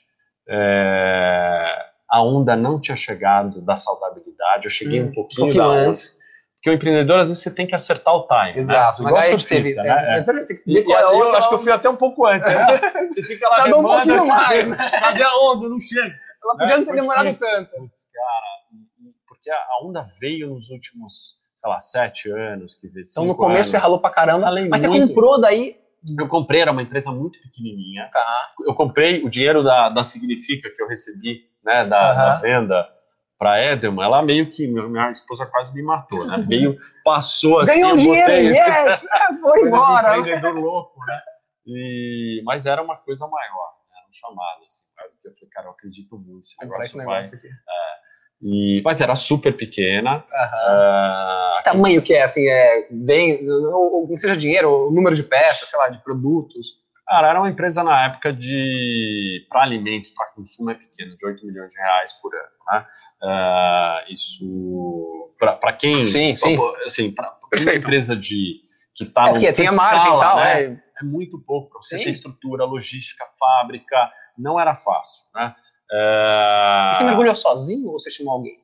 [0.48, 5.70] é, a onda não tinha chegado da saudabilidade, eu cheguei hum, um pouquinho, um pouquinho
[5.70, 6.17] antes
[6.58, 8.52] porque o empreendedor, às vezes, você tem que acertar o time.
[8.52, 8.58] Né?
[8.58, 9.02] Exato.
[9.02, 9.08] Né?
[9.08, 10.18] Igual surfista, teve, né?
[10.18, 10.24] É.
[10.66, 12.48] E, e, eu acho que eu fui até um pouco antes.
[12.48, 12.66] Né?
[13.08, 14.68] Você fica lá Tardou um pouquinho mais.
[14.68, 14.76] Né?
[14.76, 15.68] Cadê a onda?
[15.68, 16.14] Não chega.
[16.42, 17.76] Ela podia não ter demorado tanto.
[17.76, 18.80] Putz, cara,
[19.28, 22.74] porque a onda veio nos últimos, sei lá, sete anos.
[22.74, 23.66] Que então, no começo, anos.
[23.68, 24.46] você ralou pra caramba.
[24.46, 25.06] Falei mas muito.
[25.06, 25.76] você comprou daí...
[26.18, 28.08] Eu comprei, era uma empresa muito pequenininha.
[28.12, 28.52] Tá.
[28.66, 32.97] Eu comprei o dinheiro da, da Significa, que eu recebi, né, da, da venda
[33.38, 36.38] para Edelman, ela meio que, minha esposa quase me matou, né?
[36.46, 39.06] Veio, passou assim, Ganhou dinheiro, botei, yes!
[39.40, 40.16] foi embora!
[40.16, 41.20] Um empreendedor louco, né?
[41.66, 43.98] E, mas era uma coisa maior, né?
[43.98, 47.24] era um chamado, assim, porque eu falei, cara, eu acredito muito, esse negócio, vai...
[47.24, 47.46] Aqui.
[47.46, 48.08] É,
[48.42, 50.16] e, mas era super pequena.
[50.16, 50.22] Uhum.
[50.22, 55.68] Uh, que tamanho que é, assim, é, vem, não seja dinheiro, o número de peças,
[55.68, 56.78] sei lá, de produtos?
[57.08, 61.46] Cara, era uma empresa na época de para alimentos, para consumo é pequeno, de 8
[61.46, 62.48] milhões de reais por ano.
[62.70, 62.86] Né?
[63.22, 66.58] Uh, isso para quem, sim, sim.
[66.84, 68.60] assim, para uma empresa de
[68.94, 70.62] que está é porque tem a margem e tal, né?
[70.64, 70.64] é,
[71.00, 72.04] é muito pouco para você sim.
[72.04, 75.54] ter estrutura, logística, fábrica, não era fácil, né?
[75.90, 78.58] Uh, você mergulhou sozinho ou você chamou alguém?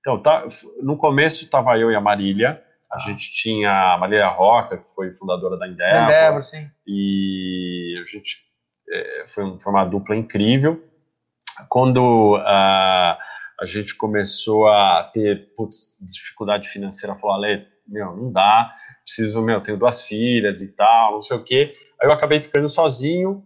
[0.00, 0.46] Então, tá,
[0.80, 2.64] no começo estava eu e a Marília.
[2.90, 2.98] A ah.
[3.00, 6.02] gente tinha a Marília Roca, que foi fundadora da Endeavor.
[6.02, 6.68] Endeavor, sim.
[6.86, 8.38] E a gente
[8.88, 10.82] é, foi, foi, uma dupla incrível.
[11.68, 12.40] Quando uh,
[13.60, 18.70] a gente começou a ter putz, dificuldade financeira, falou, Ale, meu, não dá,
[19.04, 21.74] preciso, meu, tenho duas filhas e tal, não sei o quê.
[22.00, 23.44] Aí eu acabei ficando sozinho.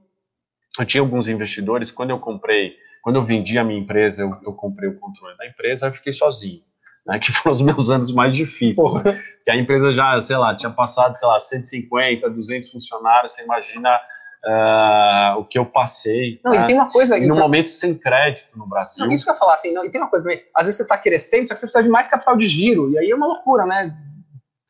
[0.78, 1.90] Eu tinha alguns investidores.
[1.90, 5.46] Quando eu comprei, quando eu vendi a minha empresa, eu, eu comprei o controle da
[5.46, 6.62] empresa, eu fiquei sozinho.
[7.06, 8.94] Né, que foram os meus anos mais difíceis.
[9.02, 9.22] Né?
[9.44, 14.00] Que a empresa já, sei lá, tinha passado, sei lá, 150, 200 funcionários, você imagina
[14.46, 16.40] uh, o que eu passei.
[16.44, 16.62] Não, né?
[16.62, 17.18] e tem uma coisa...
[17.18, 19.04] E no momento sem crédito no Brasil.
[19.04, 20.76] Não, isso que eu ia falar, assim, não, e tem uma coisa também, às vezes
[20.76, 23.14] você está crescendo, só que você precisa de mais capital de giro, e aí é
[23.14, 23.96] uma loucura, né?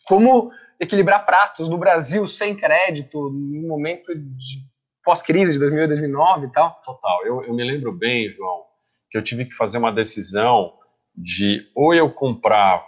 [0.06, 4.64] Como equilibrar pratos no Brasil sem crédito, no momento de
[5.04, 6.80] pós-crise de 2008, 2009 e tal?
[6.84, 8.62] Total, eu, eu me lembro bem, João,
[9.10, 10.72] que eu tive que fazer uma decisão
[11.16, 12.84] de ou eu comprava,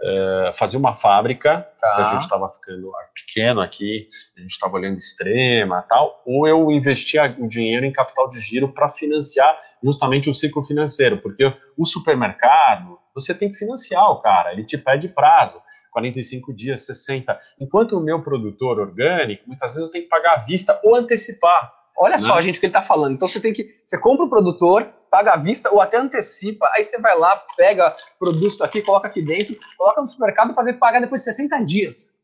[0.00, 1.94] uh, fazia uma fábrica, tá.
[1.94, 6.70] que a gente estava ficando pequeno aqui, a gente estava olhando extrema tal, ou eu
[6.70, 11.84] investia o dinheiro em capital de giro para financiar justamente o ciclo financeiro, porque o
[11.84, 15.60] supermercado, você tem que financiar o cara, ele te pede prazo.
[15.92, 17.38] 45 dias, 60.
[17.60, 21.72] Enquanto o meu produtor orgânico, muitas vezes eu tenho que pagar à vista ou antecipar.
[21.96, 22.18] Olha né?
[22.18, 23.14] só, gente, o que ele está falando.
[23.14, 23.68] Então você tem que.
[23.84, 27.94] Você compra o produtor, paga à vista ou até antecipa, aí você vai lá, pega
[28.18, 32.20] produto aqui, coloca aqui dentro, coloca no supermercado para pagar depois de 60 dias.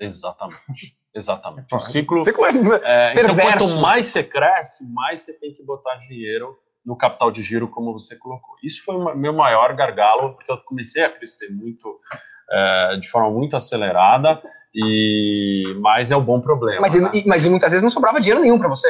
[0.00, 0.98] Exatamente.
[1.14, 1.72] Exatamente.
[1.72, 2.50] O ciclo, ciclo é,
[2.84, 7.42] é então, quanto mais você cresce, mais você tem que botar dinheiro no capital de
[7.42, 8.56] giro, como você colocou.
[8.60, 12.00] Isso foi o meu maior gargalo, porque eu comecei a crescer muito,
[12.50, 14.42] é, de forma muito acelerada,
[14.74, 16.80] e mas é um bom problema.
[16.80, 17.10] Mas, né?
[17.14, 18.88] e, mas muitas vezes não sobrava dinheiro nenhum para você.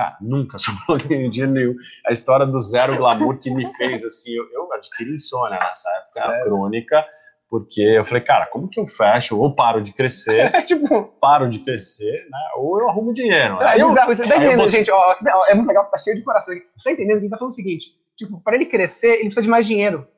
[0.00, 1.74] Cara, nunca sobrou dinheiro nenhum.
[2.06, 6.12] A história do zero glamour que me fez assim, eu, eu adquiri insônia nessa época
[6.12, 6.44] Sério?
[6.44, 7.06] crônica,
[7.50, 9.38] porque eu falei, cara, como que eu fecho?
[9.38, 11.04] Ou paro de crescer, é, tipo...
[11.20, 12.38] paro de crescer, né?
[12.56, 13.62] Ou eu arrumo dinheiro.
[13.62, 14.90] É, é bizarro, você tá entendendo, gente?
[14.90, 15.12] Ó,
[15.48, 16.54] é muito legal, tá cheio de coração.
[16.54, 17.18] Você tá entendendo?
[17.18, 20.08] Ele tá falando o seguinte, tipo, para ele crescer, ele precisa de mais dinheiro.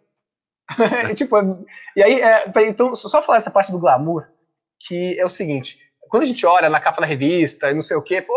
[1.16, 1.37] tipo,
[1.97, 4.29] e aí, é, então, só falar essa parte do glamour,
[4.79, 7.96] que é o seguinte, quando a gente olha na capa da revista e não sei
[7.96, 8.35] o quê, pô,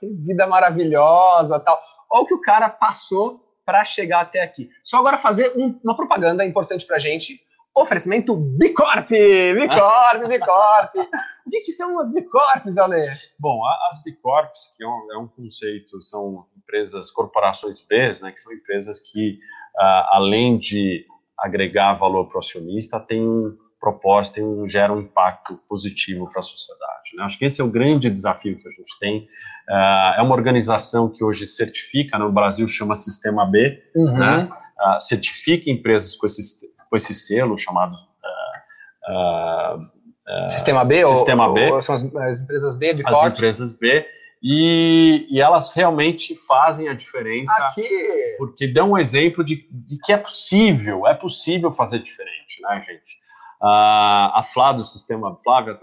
[0.00, 1.78] que vida maravilhosa tal.
[2.10, 4.70] Olha o que o cara passou para chegar até aqui.
[4.82, 7.38] Só agora fazer um, uma propaganda importante pra gente.
[7.76, 9.10] Oferecimento Bicorp!
[9.10, 10.94] Bicorp, Bicorp!
[11.46, 13.06] o que, que são as Bicorps, Ale?
[13.38, 13.60] Bom,
[13.90, 18.54] as Bicorps, que é um, é um, conceito, são empresas, corporações B, né, que são
[18.54, 19.38] empresas que,
[19.76, 21.04] uh, além de
[21.38, 26.42] agregar valor para o acionista, têm um proposta e gera um impacto positivo para a
[26.42, 26.97] sociedade.
[27.16, 27.24] Né?
[27.24, 29.28] Acho que esse é o grande desafio que a gente tem.
[29.68, 34.18] Uh, é uma organização que hoje certifica, no Brasil chama Sistema B, uhum.
[34.18, 34.48] né?
[34.78, 39.78] uh, certifica empresas com esse, com esse selo chamado uh,
[40.50, 41.72] Sistema B, Sistema ou, B.
[41.72, 44.06] Ou são as, as, empresas B, de As empresas B.
[44.42, 47.88] E, e, elas realmente fazem a diferença Aqui.
[48.38, 53.18] porque dão um exemplo de, de que é possível, é possível fazer diferente, né, gente?
[53.60, 55.76] A, a Flá do sistema, Flávia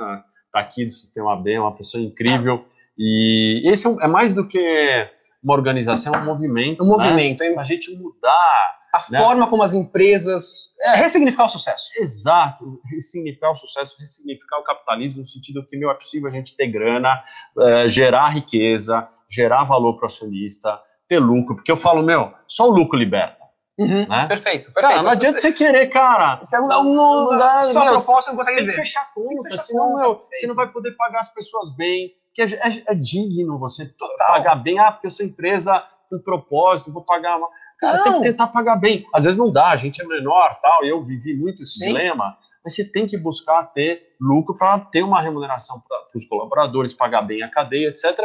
[0.56, 2.66] está tá aqui do sistema B, é uma pessoa incrível
[2.98, 5.10] E esse é, é mais do que
[5.44, 6.84] uma organização, é um movimento.
[6.84, 7.50] Um movimento, né?
[7.50, 7.54] hein?
[7.54, 8.80] Pra gente mudar.
[8.94, 9.20] A né?
[9.20, 10.74] forma como as empresas.
[10.82, 11.90] É, ressignificar o sucesso.
[12.00, 16.56] Exato, ressignificar o sucesso, ressignificar o capitalismo, no sentido que, meu, é possível a gente
[16.56, 17.22] ter grana,
[17.60, 22.68] eh, gerar riqueza, gerar valor para o acionista, ter lucro, porque eu falo, meu, só
[22.70, 23.45] o lucro liberta.
[23.78, 24.26] Uhum, Né?
[24.28, 24.74] Perfeito, perfeito.
[24.74, 26.42] Cara, não adianta você querer, cara.
[26.80, 28.78] o mundo, Não dá, só proposta não consegue Tem que ver.
[28.78, 30.40] fechar Tem que conta, fechar senão, conta, meu, perfeito.
[30.40, 34.28] você não vai poder pagar as pessoas bem, que é, é- é digno você Total.
[34.28, 37.50] pagar bem, ah, porque eu sou empresa com propósito, vou pagar uma...
[37.80, 38.22] Cara, tem Não.
[38.22, 39.06] que tentar pagar bem.
[39.14, 41.88] Às vezes não dá, a gente é menor, tal, eu vivi muito esse Sim.
[41.88, 46.94] dilema, mas você tem que buscar ter lucro para ter uma remuneração para os colaboradores,
[46.94, 48.18] pagar bem a cadeia, etc.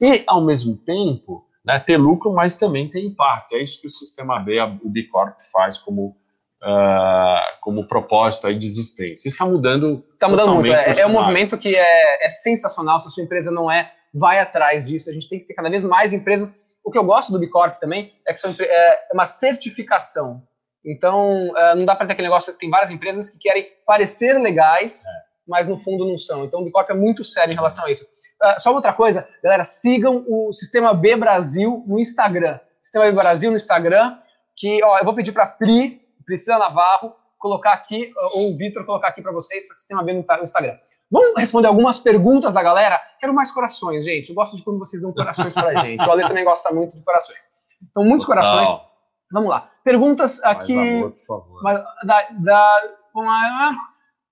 [0.00, 3.54] E, ao mesmo tempo, né, ter lucro, mas também ter impacto.
[3.56, 6.16] É isso que o Sistema B, a- o B Corp, faz como,
[6.62, 9.28] ah, como propósito aí de existência.
[9.28, 10.72] Isso está mudando Tá mudando muito.
[10.72, 13.00] É, é um movimento que é, é sensacional.
[13.00, 15.10] Se a sua empresa não é, vai atrás disso.
[15.10, 16.56] A gente tem que ter cada vez mais empresas.
[16.84, 20.42] O que eu gosto do Bicorp também é que são, empre- é uma certificação.
[20.84, 22.52] Então, é, não dá para ter aquele negócio.
[22.56, 25.02] Tem várias empresas que querem parecer legais,
[25.46, 26.44] mas no fundo não são.
[26.44, 28.06] Então, o Bicorp é muito sério em relação a isso.
[28.46, 32.60] Ah, só outra coisa, galera, sigam o Sistema B Brasil no Instagram.
[32.80, 34.18] Sistema B Brasil no Instagram,
[34.54, 39.08] que ó, eu vou pedir para Pri, Priscila Navarro, colocar aqui, ou o Vitor colocar
[39.08, 40.76] aqui para vocês, para o Sistema B no Instagram.
[41.10, 43.00] Vamos responder algumas perguntas da galera?
[43.20, 44.28] Quero mais corações, gente.
[44.28, 46.06] Eu gosto de quando vocês dão corações pra gente.
[46.06, 47.44] O Ale também gosta muito de corações.
[47.90, 48.68] Então, muitos corações.
[48.68, 48.92] Total.
[49.32, 49.70] Vamos lá.
[49.84, 51.62] Perguntas Mais aqui amor, por favor.
[52.04, 52.80] da, da
[53.14, 53.72] vamos lá,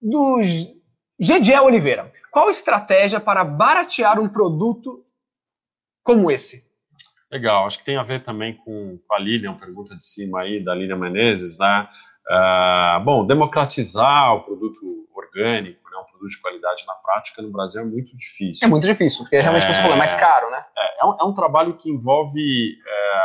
[0.03, 0.41] do
[1.19, 2.13] Gediel Oliveira.
[2.35, 5.05] Qual a estratégia para baratear um produto
[6.03, 6.65] como esse?
[7.31, 10.61] Legal, acho que tem a ver também com, com a Lilian, pergunta de cima aí,
[10.63, 11.89] da Lilian Menezes, né?
[12.29, 14.81] Ah, bom, democratizar o produto
[15.15, 18.67] orgânico, né, um produto de qualidade na prática no Brasil é muito difícil.
[18.67, 20.65] É muito difícil, porque realmente, como você falou, é mais caro, né?
[20.77, 23.21] É, é um, é um trabalho que envolve é,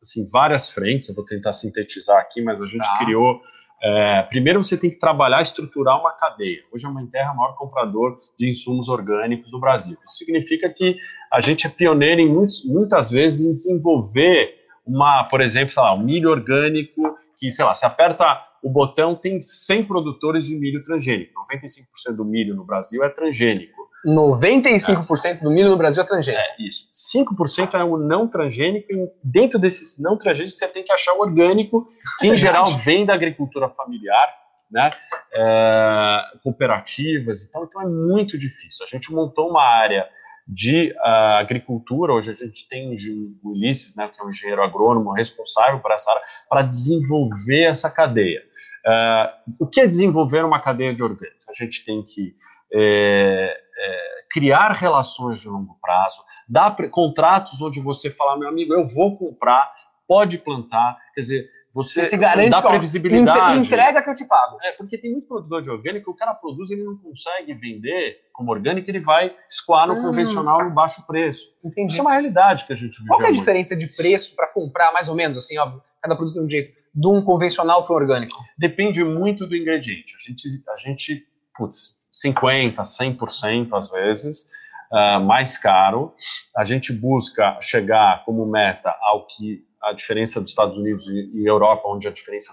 [0.00, 2.98] assim, várias frentes, eu vou tentar sintetizar aqui, mas a gente Tá.
[2.98, 3.40] criou.
[3.86, 6.62] É, primeiro você tem que trabalhar estruturar uma cadeia.
[6.72, 9.98] Hoje a Mãe Terra é o maior comprador de insumos orgânicos do Brasil.
[10.06, 10.96] Isso significa que
[11.30, 14.54] a gente é pioneiro em muitos, muitas vezes em desenvolver
[14.86, 19.14] uma, por exemplo, sei lá, um milho orgânico que, sei lá, se aperta o botão,
[19.14, 21.34] tem 100 produtores de milho transgênico.
[21.52, 23.83] 95% do milho no Brasil é transgênico.
[24.06, 26.42] 95% do milho no Brasil é transgênico.
[26.42, 26.88] É, isso.
[27.14, 31.20] 5% é o não transgênico, e dentro desses não transgênicos você tem que achar o
[31.20, 31.86] orgânico,
[32.18, 32.40] que em Verdade.
[32.40, 34.28] geral vem da agricultura familiar,
[34.70, 34.90] né?
[35.34, 38.84] é, cooperativas, então, então é muito difícil.
[38.84, 40.08] A gente montou uma área
[40.46, 42.94] de ah, agricultura, hoje a gente tem
[43.42, 47.90] o Ulisses, né, que é um engenheiro agrônomo responsável por essa área, para desenvolver essa
[47.90, 48.42] cadeia.
[48.86, 51.48] Ah, o que é desenvolver uma cadeia de orgânicos?
[51.48, 52.34] A gente tem que
[52.72, 58.86] é, é, criar relações de longo prazo, dar contratos onde você fala, meu amigo, eu
[58.86, 59.72] vou comprar,
[60.06, 63.58] pode plantar, quer dizer, você Você garante dá previsibilidade.
[63.58, 64.58] entre- entrega que eu te pago.
[64.62, 68.52] É, porque tem muito produtor de orgânico, o cara produz, ele não consegue vender como
[68.52, 70.02] orgânico, ele vai escoar no Hum.
[70.02, 71.48] convencional no baixo preço.
[71.64, 71.90] Entendi.
[71.90, 73.08] Isso é uma realidade que a gente vive.
[73.08, 73.38] Qual é a muito.
[73.40, 76.72] diferença de preço para comprar, mais ou menos, assim, ó, cada produto de um jeito,
[76.94, 78.36] de um convencional para um orgânico?
[78.56, 80.14] Depende muito do ingrediente.
[80.16, 84.50] A gente, a gente putz, 50%, 100% às vezes,
[84.92, 86.14] ah, mais caro.
[86.56, 91.82] A gente busca chegar como meta ao que a diferença dos Estados Unidos e, Europa,
[91.88, 92.52] onde a diferença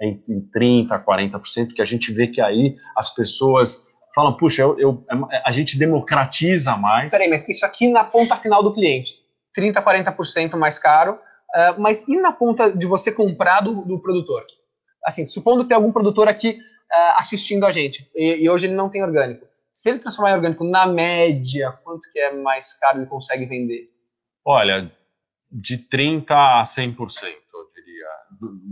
[0.00, 4.62] é entre 30% a 40%, que a gente vê que aí as pessoas falam, puxa,
[4.62, 5.04] eu, eu-
[5.44, 7.10] a gente democratiza mais.
[7.10, 9.14] Peraí, mas isso aqui na ponta final do cliente,
[9.56, 11.18] 30%, 40% mais caro,
[11.54, 14.44] ah, mas e na ponta de você comprar do, do produtor?
[15.04, 16.58] Assim, supondo tem algum produtor aqui
[17.16, 19.46] assistindo a gente, e, e hoje ele não tem orgânico.
[19.72, 23.90] Se ele transformar em orgânico, na média, quanto que é mais caro ele consegue vender?
[24.44, 24.90] Olha,
[25.50, 28.06] de 30% a 100%, eu diria.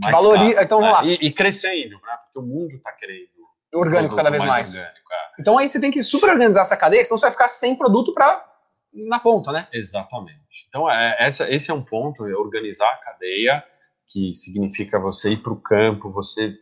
[0.01, 0.87] mais caro, então, né?
[0.87, 1.05] vamos lá.
[1.05, 2.17] E, e crescendo, né?
[2.25, 3.31] Porque o mundo está querendo.
[3.75, 4.77] Orgânico cada vez mais.
[4.77, 5.41] orgânico, é.
[5.41, 8.13] Então aí você tem que super organizar essa cadeia, senão você vai ficar sem produto
[8.13, 8.53] para
[8.93, 9.67] na ponta, né?
[9.73, 10.67] Exatamente.
[10.69, 13.65] Então, é, essa, esse é um ponto, é organizar a cadeia,
[14.07, 16.55] que significa você ir para o campo, você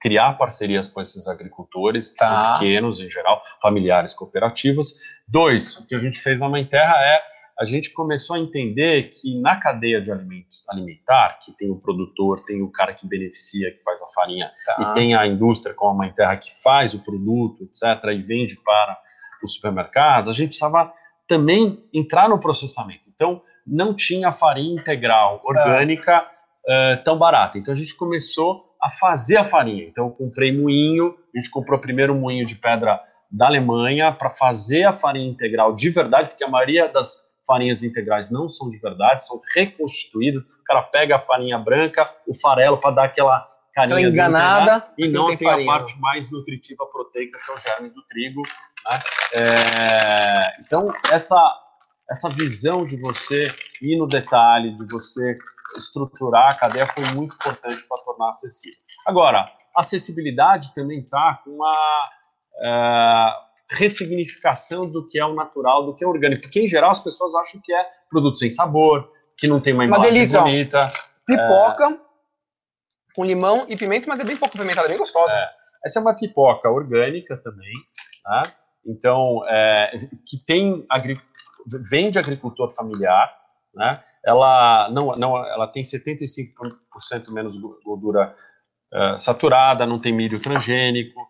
[0.00, 2.26] criar parcerias com esses agricultores, que Tá.
[2.26, 4.94] são pequenos em geral, familiares, cooperativos.
[5.26, 7.20] Dois, o que a gente fez na Mãe Terra é
[7.60, 12.44] a gente começou a entender que na cadeia de alimentos alimentar, que tem o produtor,
[12.44, 14.76] tem o cara que beneficia, que faz a farinha, Tá.
[14.80, 18.56] e tem a indústria como a Mãe Terra que faz o produto, etc., e vende
[18.64, 18.96] para
[19.42, 20.92] os supermercados, a gente precisava
[21.26, 23.08] também entrar no processamento.
[23.12, 26.24] Então, não tinha farinha integral orgânica
[26.66, 27.58] eh, tão barata.
[27.58, 29.84] Então, a gente começou a fazer a farinha.
[29.84, 34.30] Então, eu comprei moinho, a gente comprou primeiro um moinho de pedra da Alemanha para
[34.30, 38.78] fazer a farinha integral de verdade, porque a maioria das farinhas integrais não são de
[38.78, 40.42] verdade, são reconstituídas.
[40.42, 45.08] O cara pega a farinha branca, o farelo para dar aquela carinha Aquela enganada, e
[45.08, 48.42] não tem tem, a parte mais nutritiva proteica que é o germe do trigo.
[48.42, 48.98] né?
[49.34, 51.36] É, então essa
[52.10, 53.48] essa visão de você
[53.82, 55.38] ir no detalhe, de você
[55.76, 58.78] estruturar a cadeia foi muito importante para tornar acessível.
[59.06, 62.10] Agora, acessibilidade também está com uma
[62.62, 63.32] é,
[63.70, 67.00] ressignificação do que é o natural, do que é o orgânico, porque em geral as
[67.00, 70.44] pessoas acham que é produto sem sabor, que não tem uma Uma embalagem delícia, ó.
[70.44, 70.92] bonita.
[71.26, 72.00] Pipoca
[73.14, 75.32] com limão e pimenta, mas é bem pouco pimentada, é bem gostosa.
[75.32, 75.48] É.
[75.84, 77.72] Essa é uma pipoca orgânica também,
[78.24, 78.54] tá?
[78.86, 81.20] Então, é, que tem agri...
[81.90, 83.32] vem de agricultor familiar,
[83.74, 84.02] né?
[84.24, 88.34] Ela não, não, ela tem 75% menos gordura
[88.92, 91.20] é, saturada, não tem milho transgênico,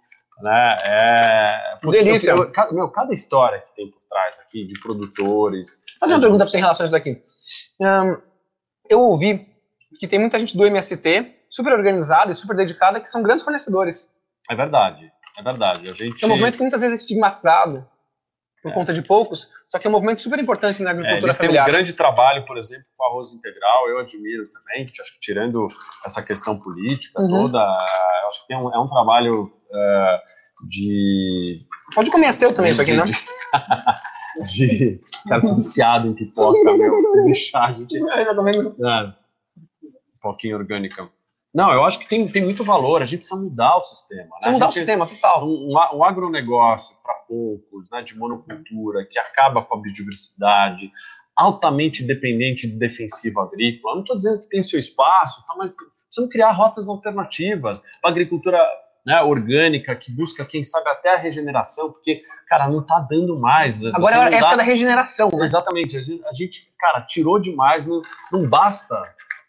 [0.41, 0.77] né?
[0.85, 2.31] É, putz, Delícia.
[2.31, 5.83] eu- eu- meu, cada história que tem por trás aqui de produtores.
[6.01, 7.21] Fazer uma pergunta para você em relação a isso daqui.
[7.81, 8.17] Ahn,
[8.89, 9.47] eu ouvi
[9.99, 14.15] que tem muita gente do MST super organizada e super dedicada que são grandes fornecedores.
[14.51, 15.89] É verdade, é verdade.
[15.89, 17.87] A gente É um movimento que muitas vezes é estigmatizado
[18.63, 18.75] por É.
[18.75, 21.47] conta de poucos, só que é um movimento super importante na É, agricultura eles têm
[21.47, 21.67] um familiar.
[21.71, 25.69] grande trabalho, por exemplo, com arroz integral, eu admiro também, acho que tirando
[26.05, 27.29] essa questão política Uhum.
[27.45, 30.21] toda, eu acho que é um, é um trabalho é,
[30.69, 33.05] de, Pode comer seu também, isso aqui, né?
[34.45, 37.97] de, de cara, viciado em pipoca, meu, se deixar a gente...
[37.97, 39.13] É,
[40.15, 41.09] pipoquinha orgânica.
[41.55, 44.23] Não, eu acho que tem, tem muito valor, a gente precisa mudar o sistema.
[44.25, 44.29] Né?
[44.31, 45.47] Precisa mudar A o gente- sistema, total.
[45.49, 50.91] um, um um agronegócio para poucos, né, de monocultura, que acaba com a biodiversidade,
[51.37, 53.93] altamente dependente de defensivo agrícola.
[53.93, 55.73] Eu não estou dizendo que tem seu espaço, tá, mas
[56.07, 58.59] precisamos criar rotas alternativas para agricultura
[59.07, 63.83] né, orgânica, que busca, quem sabe, até a regeneração, porque, cara, não está dando mais.
[63.87, 65.47] Agora é a época dá- da regeneração, né?
[65.47, 69.01] Exatamente, a gente, a gente, cara, tirou demais, não, não basta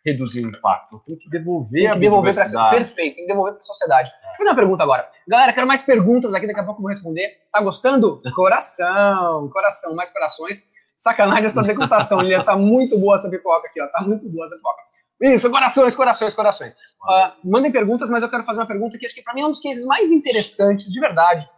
[0.05, 2.69] reduzir o impacto, tem que devolver Tem a que devolver para.
[2.69, 4.11] Perfeito, tem que devolver para a sociedade.
[4.23, 5.09] Vou fazer uma pergunta agora.
[5.27, 7.29] Galera, quero mais perguntas aqui, daqui a pouco eu vou responder.
[7.51, 8.21] Tá gostando?
[8.35, 10.69] Coração, coração, mais corações.
[10.95, 12.43] Sacanagem essa degustação, Lilian.
[12.43, 13.87] Tá muito boa essa pipoca aqui, ó.
[13.87, 14.81] Tá muito boa essa pipoca.
[15.21, 16.75] Isso, corações, corações, corações.
[17.07, 19.45] Ah, mandem perguntas, mas eu quero fazer uma pergunta que acho que para mim é
[19.45, 21.49] um dos cases mais interessantes, de verdade,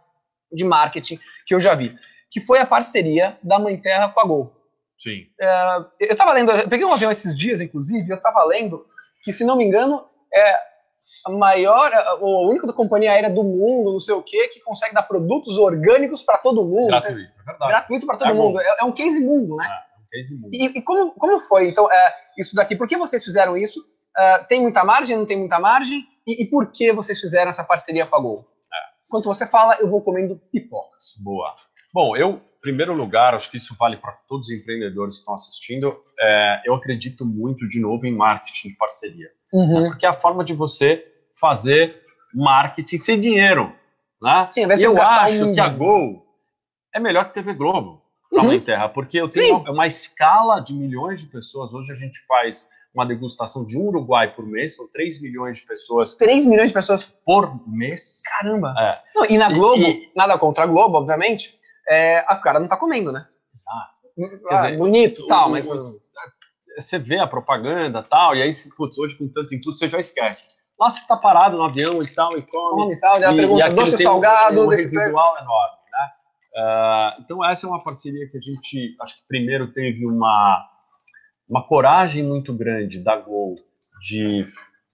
[0.52, 1.96] de marketing que eu já vi.
[2.30, 4.61] Que foi a parceria da Mãe Terra com a Gol.
[5.02, 5.26] Sim.
[5.98, 8.86] Eu tava lendo, eu peguei um avião esses dias, inclusive, eu tava lendo
[9.22, 10.54] que, se não me engano, é
[11.26, 14.94] a maior, a a única companhia aérea do mundo, não sei o quê, que consegue
[14.94, 16.88] dar produtos orgânicos para todo mundo.
[16.88, 17.72] Gratuito, é verdade.
[17.72, 18.60] Gratuito para todo É mundo.
[18.60, 19.64] É, é um case mundo, né?
[19.64, 20.54] É um case muito.
[20.54, 22.76] E, e como, como foi, então, é, isso daqui?
[22.76, 23.80] Por que vocês fizeram isso?
[24.16, 26.06] É, tem muita margem, não tem muita margem?
[26.26, 28.48] E, e por que vocês fizeram essa parceria com a Gol?
[29.06, 31.20] Enquanto você fala, eu vou comendo pipocas.
[31.22, 31.54] Boa.
[31.92, 35.92] Bom, eu, primeiro lugar, acho que isso vale para todos os empreendedores que estão assistindo.
[36.20, 39.28] é, eu acredito muito, de novo, em marketing de parceria.
[39.52, 39.88] Uhum.
[39.90, 41.04] Porque é a forma de você
[41.38, 42.00] fazer
[42.34, 43.72] marketing sem dinheiro.
[44.22, 44.48] Né?
[44.52, 46.24] Sim, E eu acho um- que a Gol
[46.94, 48.46] é melhor que TV Globo para Uhum.
[48.48, 51.72] Mãe Terra, porque eu tenho uma, uma escala de milhões de pessoas.
[51.72, 55.66] Hoje a gente faz uma degustação de um Uruguai por mês, são 3 milhões de
[55.66, 58.22] pessoas 3 milhões de pessoas por mês.
[58.24, 58.74] Caramba!
[58.78, 59.00] É.
[59.18, 62.68] Não, e na E- Globo, e- nada contra a Globo, obviamente, é, a cara não
[62.68, 63.24] tá comendo, né?
[63.54, 63.92] Exato.
[64.50, 65.70] Ah, dizer, bonito, tal, o- mas.
[65.70, 66.00] os-
[66.78, 70.48] você vê a propaganda tal, e aí, putz, hoje com tanto input você já esquece.
[70.80, 72.82] Lá você tá parado no avião e tal, e come.
[72.82, 76.10] Come e tal, e, pergunta e doce um- salgado, um, desse residual enorme, né?
[76.56, 80.66] Ah, então essa é uma parceria que a gente, acho que primeiro teve uma,
[81.48, 83.54] uma coragem muito grande da Gol
[84.00, 84.46] de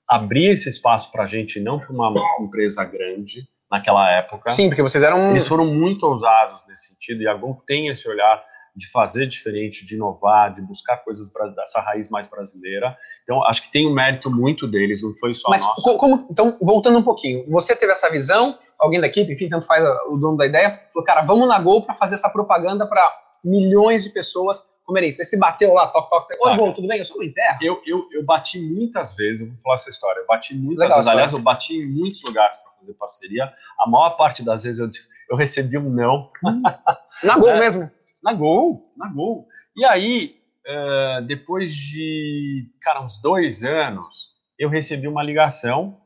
[0.09, 4.50] abrir esse espaço para a gente, não para uma empresa grande naquela época.
[4.50, 5.31] Sim, porque vocês eram.
[5.31, 8.42] Eles foram muito ousados nesse sentido, e a Gol tem esse olhar
[8.74, 12.96] de fazer diferente, de inovar, de buscar coisas dessa raiz mais brasileira.
[13.24, 16.28] Então, acho que tem um mérito muito deles, não foi só Mas como.
[16.31, 20.16] Então, voltando um pouquinho, você teve essa visão, alguém da equipe, enfim, tanto faz o
[20.16, 23.12] dono da ideia, falou, cara, vamos na Gol para fazer essa propaganda para
[23.44, 25.20] milhões de pessoas comerem isso.
[25.20, 26.57] Aí se bateu lá, toque, toque, oi, Tá.
[26.57, 26.98] Gol, tudo bem?
[26.98, 27.59] Eu sou do Terra.
[27.61, 30.98] Eu, eu, eu bati muitas vezes, eu vou falar essa história, eu bati muitas Legal,
[30.98, 32.56] vezes, aliás, eu bati em muitos lugares
[32.88, 33.52] fazer parceria.
[33.78, 34.90] A maior parte das vezes eu,
[35.30, 36.30] eu recebi um não
[37.22, 37.58] Na Gol É.
[37.58, 37.90] mesmo.
[38.22, 39.46] na Gol, na Gol.
[39.76, 40.36] E aí,
[40.66, 46.00] eh, depois de, cara, uns dois anos, eu recebi uma ligação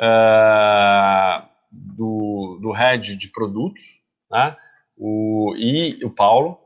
[0.00, 3.82] eh, do, do head de produtos,
[4.30, 4.56] né,
[4.98, 6.58] o, e o Paulo,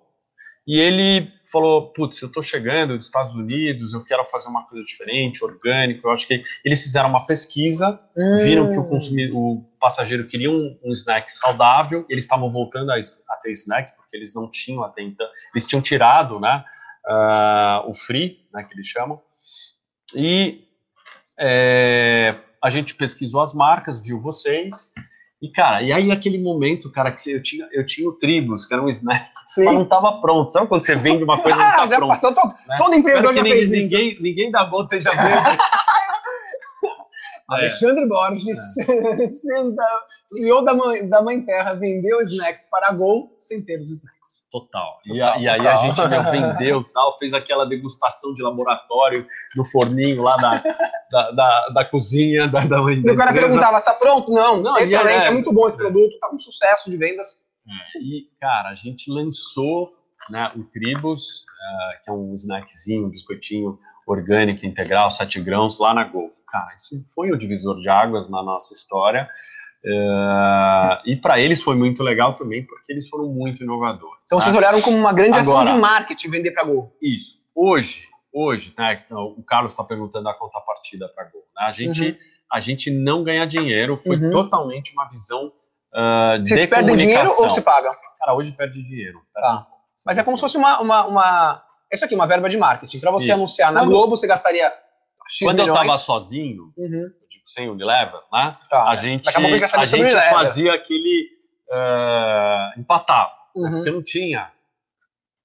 [0.66, 4.84] e ele falou, putz, eu estou chegando dos Estados Unidos, eu quero fazer uma coisa
[4.84, 6.06] diferente, orgânico.
[6.06, 8.38] Eu acho que eles fizeram uma pesquisa, Hum.
[8.38, 12.96] viram que o, consumidor, o passageiro queria um, um snack saudável, eles estavam voltando a,
[12.96, 16.64] a ter snack, porque eles não tinham até então, eles tinham tirado, né,
[17.06, 19.20] ah, o free, né, que eles chamam,
[20.14, 20.64] e
[21.38, 24.92] é, a gente pesquisou as marcas, viu vocês,
[25.42, 28.74] e cara, e aí aquele momento, cara, que eu tinha, eu tinha o Tribus, que
[28.74, 29.64] era um snack, Sim.
[29.64, 31.96] mas não estava pronto, sabe quando você vende uma coisa e não Ah, está já
[31.96, 32.08] pronto?
[32.10, 32.76] passou, todo, né?
[32.78, 33.92] todo empreendedor já fez ninguém, isso.
[33.94, 35.10] ninguém, ninguém da Volta já.
[35.10, 35.56] É.
[37.48, 38.56] Alexandre Borges,
[39.74, 43.90] da- CEO da mãe, da mãe Terra, vendeu snacks para a Gol sem ter os
[43.90, 44.19] snacks.
[44.50, 44.98] Total.
[45.06, 45.72] E, Total, a- e aí total.
[45.72, 46.24] a gente meu,
[46.58, 50.54] vendeu tal, fez aquela degustação de laboratório no forninho lá da,
[51.10, 54.32] da, da, da cozinha da, da, da E o cara perguntava, tá pronto?
[54.32, 55.78] Não, Não, excelente, é, é, muito bom esse é.
[55.78, 57.44] produto, tá com sucesso de vendas.
[58.00, 59.92] E, cara, a gente lançou
[60.28, 61.44] né, o Tribus,
[61.92, 66.32] eh, que é um snackzinho, um biscoitinho orgânico, integral, 7 grãos, lá na Golf.
[66.48, 69.28] Cara, isso foi o divisor de águas na nossa história.
[69.84, 74.16] Eh, e para eles foi muito legal também, porque eles foram muito inovadores.
[74.24, 74.52] Então sabe?
[74.52, 76.92] vocês olharam como uma grande ação Agora- de marketing vender para Gol.
[77.02, 77.38] Isso.
[77.54, 79.02] Hoje, hoje, né?
[79.04, 81.42] então, o Carlos está perguntando a contrapartida para Gol.
[81.56, 81.66] Né?
[81.66, 82.16] A gente, Uhum.
[82.52, 83.96] a gente não ganha dinheiro.
[83.96, 84.30] Foi Uhum.
[84.30, 85.52] totalmente uma visão
[85.92, 87.92] ah, de Vocês perdem dinheiro ou se pagam?
[88.20, 89.18] Cara, hoje perde dinheiro.
[89.34, 89.66] Tá.
[90.06, 91.62] Mas é como se fosse uma, uma, uma...
[91.92, 93.00] Isso aqui, uma verba de marketing.
[93.00, 93.34] Para você Isso.
[93.34, 94.72] anunciar na Globo, você gastaria
[95.30, 95.80] X Quando eu milhões.
[95.82, 96.92] estava sozinho, Uhum.
[97.02, 98.56] eu digo, sem Unilever, né?
[98.68, 98.90] Tá.
[98.90, 99.38] A gente, a
[99.80, 101.28] a gente a fazia aquele
[101.72, 103.62] ah, empatava, né?
[103.62, 103.70] Uhum.
[103.76, 104.50] porque não tinha.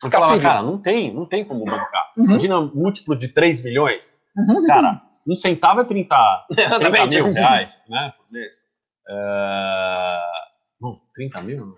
[0.04, 2.12] Eu Fica falava, cara, não tem, não tem como bancar.
[2.18, 2.26] Uhum.
[2.26, 4.20] Imagina um múltiplo de 3 milhões.
[4.36, 4.66] Uhum.
[4.68, 7.16] Cara, um centavo é 30, 30 Exatamente.
[7.16, 8.12] mil reais, né?
[8.18, 8.54] Por mês.
[9.08, 10.20] É...
[10.82, 11.76] Não, 30 mil?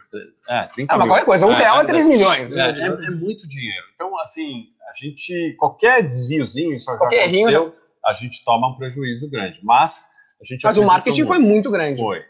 [0.50, 1.14] É, 30 Ah, mas mil.
[1.14, 2.52] qualquer coisa, um É, real é é, 3 milhões.
[2.52, 2.80] É, né?
[2.80, 3.86] é- é muito dinheiro.
[3.94, 8.76] Então, assim, a gente, qualquer desviozinho, isso já Qualquer errinho aconteceu, a gente toma um
[8.76, 9.60] prejuízo grande.
[9.64, 10.06] Mas
[10.42, 11.52] a gente Mas o marketing foi muito.
[11.52, 12.02] muito grande.
[12.02, 12.24] Foi.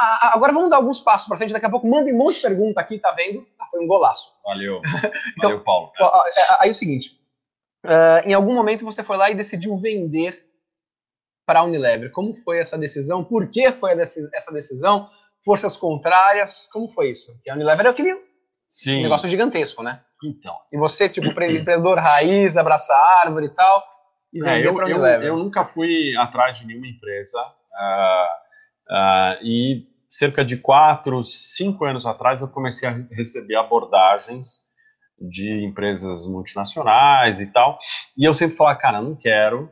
[0.00, 1.52] Ah, agora vamos dar alguns passos para frente.
[1.52, 3.44] Daqui a pouco manda um monte de pergunta aqui, tá vendo?
[3.58, 4.32] Ah, foi um golaço.
[4.44, 4.80] Valeu.
[5.36, 5.92] Então, Valeu, Paulo.
[5.98, 7.18] É, Aí é o seguinte:
[7.84, 10.38] ah, em algum momento você foi lá e decidiu vender
[11.46, 12.10] para a Unilever.
[12.12, 13.24] Como foi essa decisão?
[13.24, 15.08] Por que foi essa decisão?
[15.44, 16.68] Forças contrárias?
[16.72, 17.32] Como foi isso?
[17.34, 18.14] Porque a Unilever é aquele
[18.68, 19.02] Sim.
[19.02, 20.02] negócio gigantesco, né?
[20.22, 23.82] Então, E você, tipo, empre- empreendedor raiz, abraça a árvore e tal,
[24.34, 27.38] É, eu, eu, eu nunca fui atrás de nenhuma empresa.
[27.74, 28.28] ah,
[28.90, 34.66] ah, e cerca de quatro, cinco anos atrás eu comecei a re- receber abordagens
[35.20, 37.78] de empresas multinacionais e tal.
[38.16, 39.70] E eu sempre falava, cara, não quero.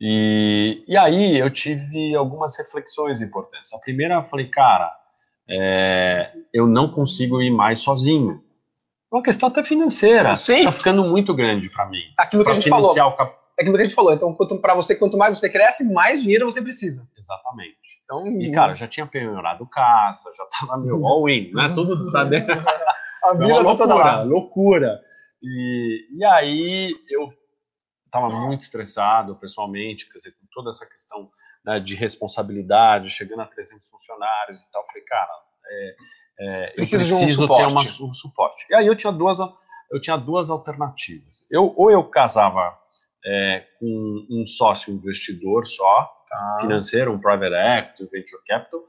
[0.00, 3.72] E, e aí eu tive algumas reflexões importantes.
[3.72, 4.92] A primeira, eu falei, cara,
[5.48, 8.42] é, eu não consigo ir mais sozinho.
[9.12, 10.34] É uma questão até financeira.
[10.36, 10.64] Sim.
[10.64, 12.00] Tá ficando muito grande para mim.
[12.18, 12.94] Aquilo que a Pra gente falou.
[13.16, 14.12] cap- É aquilo que a gente falou.
[14.14, 17.06] Então, para você, quanto mais você cresce, mais dinheiro você precisa.
[17.18, 17.76] Exatamente.
[18.04, 21.70] Então, E, cara, eu já tinha penhorado casa, já tava meu all-in, né?
[21.74, 22.52] Tudo tá dentro.
[22.52, 24.22] a vida uma tá toda loucura, lá.
[24.22, 25.00] loucura.
[25.42, 27.32] E, e aí eu
[28.10, 31.30] tava muito estressado pessoalmente, quer dizer, com toda essa questão
[31.64, 34.84] né, de responsabilidade, chegando a 300 funcionários e tal.
[34.86, 35.30] Falei, cara,
[35.70, 35.96] é,
[36.40, 38.66] é, eu Preciso de um ter uma, um suporte.
[38.70, 41.46] E aí eu tinha duas, eu tinha duas alternativas.
[41.50, 42.76] Eu, ou eu casava
[43.24, 46.56] é, com um sócio investidor só, Tá.
[46.62, 48.80] financeiro, um private equity, um venture capital,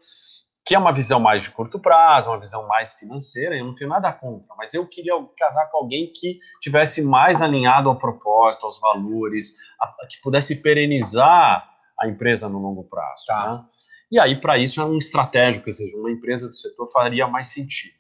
[0.66, 3.90] que é uma visão mais de curto prazo, uma visão mais financeira, eu não tenho
[3.90, 8.80] nada contra, mas eu queria casar com alguém que tivesse mais alinhado ao propósito, aos
[8.80, 11.70] valores, a- que pudesse perenizar
[12.00, 13.26] a empresa no longo prazo.
[13.28, 13.54] Tá.
[13.56, 13.66] né?
[14.14, 17.48] E aí, para isso, é um estratégico, ou seja, uma empresa do setor faria mais
[17.48, 17.96] sentido.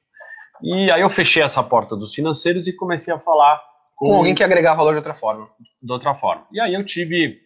[0.61, 3.59] E aí eu fechei essa porta dos financeiros e comecei a falar
[3.95, 5.49] com, Com alguém que agregar valor de outra forma.
[5.81, 6.45] de outra forma.
[6.51, 7.41] E aí eu tive,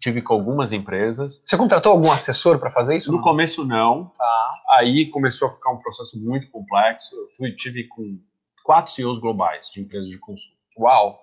[0.00, 3.10] tive com algumas empresas, Você contratou algum assessor para fazer isso?
[3.12, 3.24] no Não?
[3.24, 4.54] começo não, Tá.
[4.70, 7.14] Aí começou a ficar um processo muito complexo.
[7.14, 8.18] Eu fui, tive com
[8.64, 11.20] quatro CEOs globais de empresas de consumo Uau.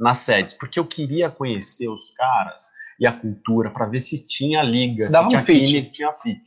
[0.00, 2.64] nas sedes, porque eu queria conhecer os caras
[2.98, 5.90] e a cultura para ver se tinha liga, Se dava se tinha um fit.
[5.92, 6.42] tinha fit.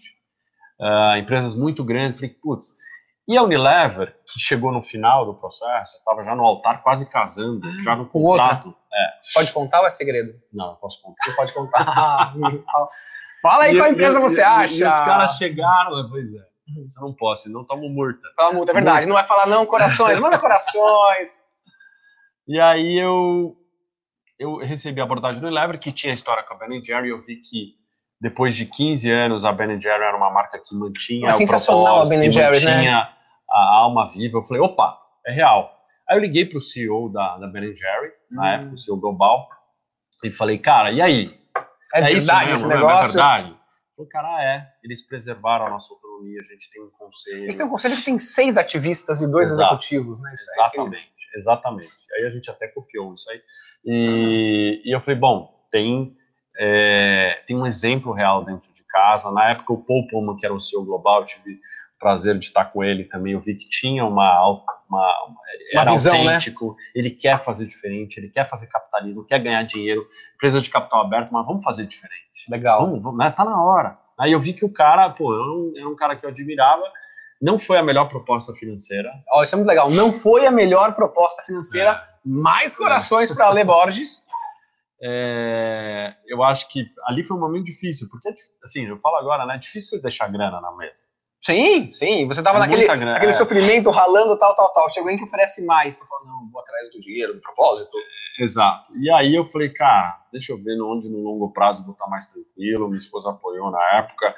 [0.80, 2.80] Ah, empresas muito grandes, falei, putz.
[3.28, 7.62] E a Unilever, que chegou no final do processo, estava já no altar, quase casando,
[7.82, 8.44] já no Ah, com outra?
[8.56, 8.76] contrato.
[9.34, 10.34] Pode contar ou é segredo?
[10.52, 11.24] Não, eu posso contar.
[11.24, 12.34] Você pode contar.
[13.42, 14.74] Fala aí E- qual empresa e- você e- acha.
[14.74, 16.40] E os caras chegaram, é, pois é,
[16.86, 18.20] isso eu não posso, senão tomo multa.
[18.36, 19.06] Fala multa, é verdade.
[19.06, 20.20] Não vai falar não, corações.
[20.20, 21.44] Manda corações.
[22.48, 23.56] E aí eu,
[24.42, 27.36] eu recebi a abordagem do Elever, que tinha história com a Ben Jerry, eu vi
[27.36, 27.76] que
[28.20, 32.02] depois de 15 anos a Ben Jerry era uma marca que mantinha É o sensacional
[32.02, 32.74] a Ben que Jerry's, né?
[32.74, 33.10] mantinha
[33.48, 34.40] a alma viva.
[34.40, 35.72] Eu falei, opa, é real.
[36.10, 38.46] Aí eu liguei para o CEO da, da Ben Jerry, na hum.
[38.48, 39.48] época, o CEO global,
[40.24, 41.40] e falei, cara, e aí?
[41.94, 43.04] É, é verdade isso mesmo, esse negócio?
[43.04, 43.62] É verdade?
[43.96, 44.68] O cara, é.
[44.84, 47.44] Eles preservaram a nossa autonomia, a gente tem um conselho.
[47.44, 49.76] Eles têm um conselho que tem seis ativistas e dois Exato.
[49.76, 50.34] executivos, né?
[50.34, 51.90] Isso exatamente, é exatamente.
[52.14, 53.42] Aí a gente até copiou isso aí.
[53.86, 56.16] E, e eu falei, bom, tem,
[56.58, 59.32] é, tem um exemplo real dentro de casa.
[59.32, 62.46] Na época, o Paul Pullman, que era o CEO global, eu tive o prazer de
[62.46, 63.34] estar com ele também.
[63.34, 64.42] Eu vi que tinha uma,
[64.90, 65.42] uma, uma
[65.74, 66.36] era visão, né?
[66.36, 66.84] autêntico, né?
[66.96, 71.32] ele quer fazer diferente, ele quer fazer capitalismo, quer ganhar dinheiro, empresa de capital aberto,
[71.32, 72.22] mas vamos fazer diferente.
[72.50, 72.86] Legal.
[72.86, 73.32] Vamos, vamos, né?
[73.32, 73.98] Tá na hora.
[74.20, 76.84] Aí eu vi que o cara, pô, era um, era um cara que eu admirava,
[77.42, 79.12] não foi a melhor proposta financeira.
[79.34, 79.90] Olha, isso é muito legal.
[79.90, 82.04] Não foi a melhor proposta financeira, é.
[82.24, 83.34] mais corações é.
[83.34, 84.26] para Le Borges.
[85.04, 88.30] É, eu acho que ali foi um momento difícil, porque,
[88.64, 89.56] assim, eu falo agora, né?
[89.56, 91.06] É difícil deixar grana na mesa.
[91.42, 92.28] Sim, sim.
[92.28, 93.34] Você tava é naquele, naquele é.
[93.34, 94.90] sofrimento, ralando, tal, tal, tal.
[94.92, 95.96] Chegou em que oferece mais.
[95.96, 97.98] Você falou, não, vou atrás do dinheiro, do propósito.
[98.40, 98.96] Exato.
[98.96, 102.28] E aí eu falei, cara, deixa eu ver onde no longo prazo vou estar mais
[102.28, 102.88] tranquilo.
[102.88, 104.36] Minha esposa apoiou na época.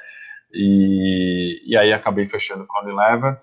[0.54, 1.33] E,
[1.66, 3.40] e aí acabei fechando com a Unilever.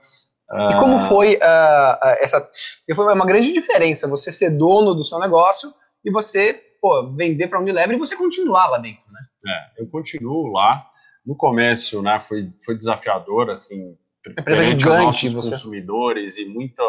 [0.52, 2.50] E como ah, foi uh, essa.
[2.94, 5.72] Foi uma grande diferença você ser dono do seu negócio
[6.04, 9.20] e você pô, vender para a Unilever e você continuar lá dentro, né?
[9.52, 10.86] É, eu continuo lá.
[11.24, 13.94] No começo, né, foi, foi desafiador, assim,
[14.26, 15.50] empresa gigante, você...
[15.50, 16.82] consumidores e muita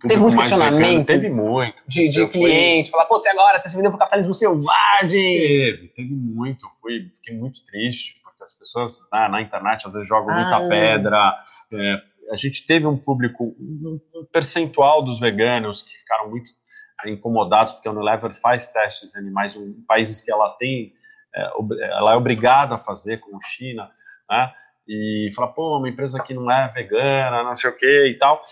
[0.00, 1.06] teve muito questionamento.
[1.06, 1.82] teve muito.
[1.86, 5.10] De, de cliente, falar, pô, você agora, você se vendeu pro capitalismo selvagem.
[5.10, 6.66] Teve, teve muito.
[6.80, 10.40] Fui, fiquei muito triste, porque as pessoas né, na internet às vezes jogam ah.
[10.40, 11.36] muita pedra.
[11.72, 14.00] É, a gente teve um público, um
[14.32, 16.50] percentual dos veganos que ficaram muito
[17.06, 20.92] incomodados, porque a Unilever faz testes em animais em países que ela tem,
[21.34, 21.50] é,
[21.90, 23.90] ela é obrigada a fazer, como China,
[24.30, 24.52] né?
[24.86, 28.42] E fala, pô, uma empresa que não é vegana, não sei o que e tal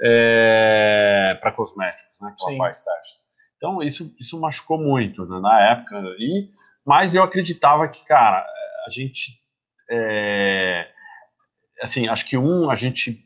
[0.00, 2.34] é, para cosméticos, né?
[2.36, 3.28] Que ela faz testes.
[3.56, 6.48] Então isso isso machucou muito né, na época e
[6.86, 8.46] mas eu acreditava que cara
[8.88, 9.40] a gente
[9.90, 10.88] é,
[11.80, 13.24] assim acho que um a gente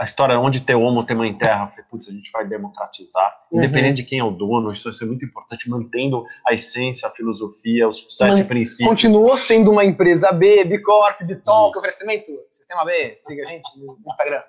[0.00, 3.58] a história onde ter homo ter mãe terra, falei, putz, a gente vai democratizar, uhum.
[3.58, 7.10] independente de quem é o dono, isso vai ser muito importante, mantendo a essência, a
[7.10, 8.88] filosofia, os sete Man, princípios.
[8.88, 13.78] Continuou sendo uma empresa B, B Corp, B Talk, oferecimento, Sistema B, siga a gente
[13.78, 14.42] no Instagram.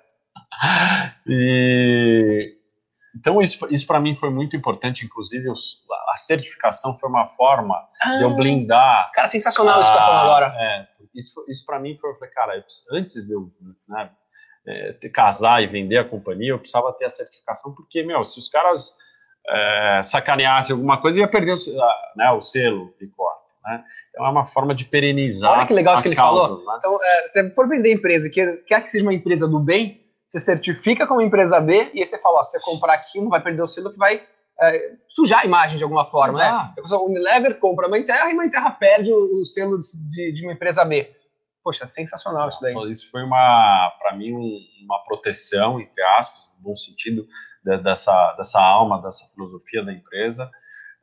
[1.26, 2.56] E,
[3.14, 8.16] então, isso, isso para mim foi muito importante, inclusive a certificação foi uma forma ah,
[8.18, 9.10] de eu blindar.
[9.12, 10.54] Cara, sensacional a, isso que você tá falando agora.
[10.58, 13.50] É, isso, isso para mim foi, eu falei, cara, antes de eu
[13.88, 14.10] né,
[14.66, 18.48] é, casar e vender a companhia, eu precisava ter a certificação, porque, meu, se os
[18.48, 18.96] caras
[19.48, 23.40] é, sacaneassem alguma coisa, ia perder o, né, o selo corte.
[23.64, 23.84] Né?
[24.08, 26.72] Então é uma forma de perenizar Olha que legal as que ele causas, falou.
[26.72, 26.78] Né?
[26.78, 29.99] Então, é, se for vender empresa, quer, quer que seja uma empresa do bem,
[30.30, 33.28] você certifica como empresa B e aí você fala, ó, se você comprar aqui, não
[33.28, 34.22] vai perder o selo que vai
[34.62, 36.46] é, sujar a imagem de alguma forma, né?
[36.46, 36.66] Exato.
[36.68, 36.74] né?
[36.78, 40.46] Então, o Unilever compra uma Terra e uma Terra perde o, o selo de, de,
[40.46, 41.12] uma empresa B.
[41.64, 42.74] Poxa, sensacional isso daí.
[42.90, 47.26] Isso foi uma, para mim, um, uma proteção, entre aspas, no bom sentido,
[47.64, 50.48] de, dessa, dessa alma, dessa filosofia da empresa.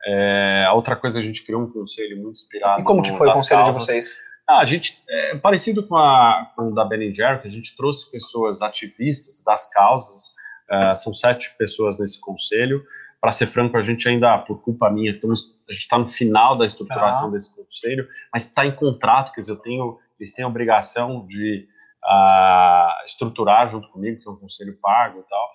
[0.06, 2.80] É, a outra coisa, a gente criou um conselho muito inspirado.
[2.80, 3.82] E como que foi o conselho causas.
[3.82, 4.27] de vocês?
[4.48, 7.76] Ah, a gente, é, parecido com, a, com o da Ben Jerry, que a gente
[7.76, 10.34] trouxe pessoas ativistas das causas,
[10.70, 12.82] é, são sete pessoas nesse conselho.
[13.20, 16.56] Para ser franco, a gente ainda, por culpa minha, estamos, a gente está no final
[16.56, 17.32] da estruturação tá.
[17.32, 21.68] desse conselho, mas está em contrato, quer dizer, eu tenho, eles têm a obrigação de
[22.04, 25.52] uh, estruturar junto comigo, que é um conselho pago e tal.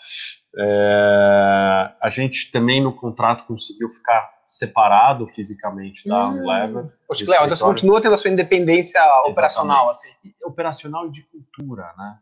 [0.60, 6.38] É, a gente também no contrato conseguiu ficar separado fisicamente da hum.
[6.38, 6.86] Unilever.
[6.86, 9.32] Então você continua tendo a sua independência Exatamente.
[9.32, 10.10] operacional, assim.
[10.44, 12.18] Operacional e de cultura, né?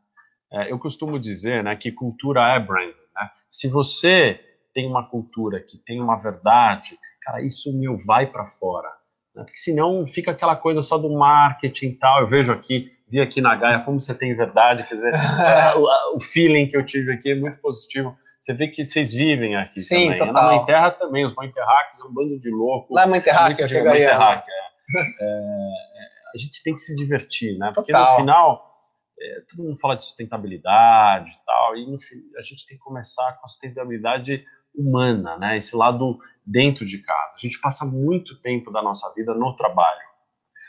[0.53, 2.93] É, eu costumo dizer né, que cultura é brand.
[3.15, 3.29] Né?
[3.49, 4.39] Se você
[4.73, 8.89] tem uma cultura que tem uma verdade, cara, isso meu vai para fora.
[9.33, 9.43] Né?
[9.43, 12.21] Porque senão fica aquela coisa só do marketing e tal.
[12.21, 16.17] Eu vejo aqui, vi aqui na Gaia como você tem verdade, quer dizer, é, o,
[16.17, 19.79] o feeling que eu tive aqui é muito positivo você vê que vocês vivem aqui
[19.79, 20.17] Sim, também.
[20.17, 20.33] Total.
[20.33, 22.89] Na Mãe Terra também, os Mãe Terráqueos é um bando de loucos.
[22.89, 24.07] Lá é Mãe Terráquea, eu chegaria.
[24.07, 24.53] Mãe Terráquea,
[25.21, 25.25] é.
[25.25, 26.01] é,
[26.33, 27.71] a gente tem que se divertir, né?
[27.75, 28.13] Porque total.
[28.13, 28.75] no final,
[29.19, 31.99] é, todo mundo fala de sustentabilidade e tal, e no,
[32.35, 35.57] a gente tem que começar com a sustentabilidade humana, né?
[35.57, 37.35] Esse lado dentro de casa.
[37.35, 40.01] A gente passa muito tempo da nossa vida no trabalho.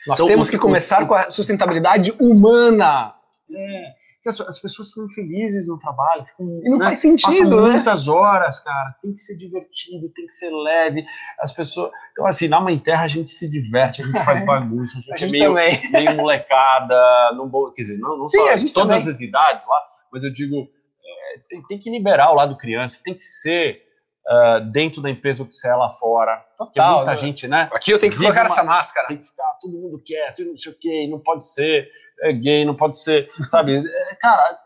[0.06, 3.14] Nós então, temos que começar com a sustentabilidade humana.
[3.50, 6.24] É, que as, as, pessoas são felizes no trabalho.
[6.24, 7.72] Ficam, e não né, faz sentido, né?
[7.72, 8.94] muitas horas, cara.
[9.02, 11.04] Tem que ser divertido, tem que ser leve.
[11.40, 11.90] As pessoas.
[12.12, 15.12] Então, assim, na Mãe Terra a gente se diverte, a gente faz bagunça, a gente,
[15.12, 15.52] a gente é meio,
[15.90, 17.32] meio molecada.
[17.32, 19.12] Não, quer dizer, não, não Sim, só todas também.
[19.12, 20.68] as idades lá, mas eu digo.
[21.04, 23.82] É, tem, tem, que liberar o lado criança, tem que ser
[24.24, 26.44] uh, dentro da empresa o que você é lá fora.
[26.56, 26.98] Total.
[26.98, 27.16] muita né?
[27.16, 27.68] gente, né?
[27.72, 29.08] Aqui eu tenho que colocar uma, essa máscara.
[29.08, 31.88] Tem que ficar todo mundo quieto, não sei o quê, não pode ser
[32.22, 33.82] é gay, não pode ser, sabe?
[33.82, 34.58] É, cara,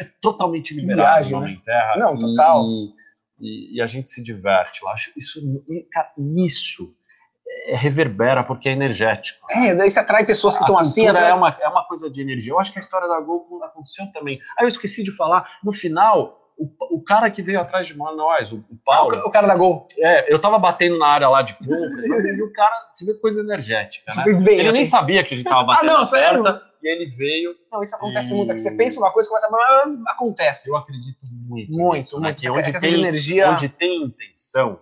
[0.00, 1.60] é totalmente liberado Viagem, né?
[1.64, 1.96] Terra.
[1.96, 2.64] Não, total.
[2.64, 2.94] E,
[3.40, 4.94] e, e, a gente se diverte lá.
[5.16, 5.40] Isso,
[6.16, 6.94] isso
[7.66, 9.46] é, reverbera porque é energético.
[9.50, 11.06] É, daí você atrai pessoas que estão assim.
[11.06, 11.30] Atrai...
[11.30, 12.52] É, uma, é uma coisa de energia.
[12.52, 14.40] Eu acho que a história da Gol aconteceu também.
[14.58, 18.52] Aí eu esqueci de falar, no final, o, o cara que veio atrás de nós,
[18.52, 19.16] o, o Paulo.
[19.16, 19.86] Ah, o, cara da Gol.
[19.98, 22.04] É, eu tava batendo na área lá de compras,
[22.38, 24.32] e o cara, você vê coisa energética, né?
[24.34, 24.78] Bem, ele assim.
[24.78, 25.90] nem sabia que a gente tava batendo.
[25.90, 26.42] ah, não, sério?
[26.82, 27.54] E ele veio.
[27.70, 28.36] Não, isso acontece e...
[28.36, 28.50] muito.
[28.50, 30.12] É que você pensa uma coisa, começa a.
[30.12, 30.68] Acontece.
[30.68, 31.72] Eu acredito muito.
[31.72, 32.20] Muito, muito.
[32.20, 32.36] Né?
[32.50, 33.50] Onde, tem, energia...
[33.50, 34.80] onde tem intenção,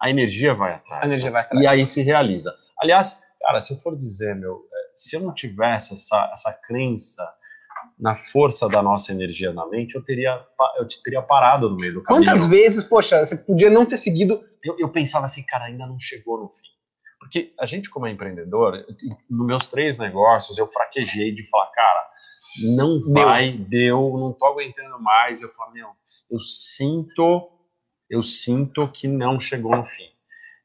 [0.00, 1.04] a energia vai atrás.
[1.04, 1.62] A energia vai atrás.
[1.62, 2.54] E aí se realiza.
[2.80, 7.26] Aliás, cara, se eu for dizer, meu, é, se eu não tivesse essa, essa crença
[7.98, 10.44] na força da nossa energia na mente, eu teria,
[10.76, 12.24] eu teria parado no meio do caminho.
[12.24, 14.42] Quantas vezes, poxa, você podia não ter seguido.
[14.62, 16.75] Eu, eu pensava assim, cara, ainda não chegou no fim.
[17.26, 18.86] Porque a gente, como é empreendedor,
[19.28, 22.08] nos meus três negócios, eu fraquejei de falar, cara,
[22.76, 25.42] não vai, deu, deu não tô aguentando mais.
[25.42, 25.88] Eu falo, meu,
[26.30, 27.50] eu sinto,
[28.08, 30.08] eu sinto que não chegou no fim.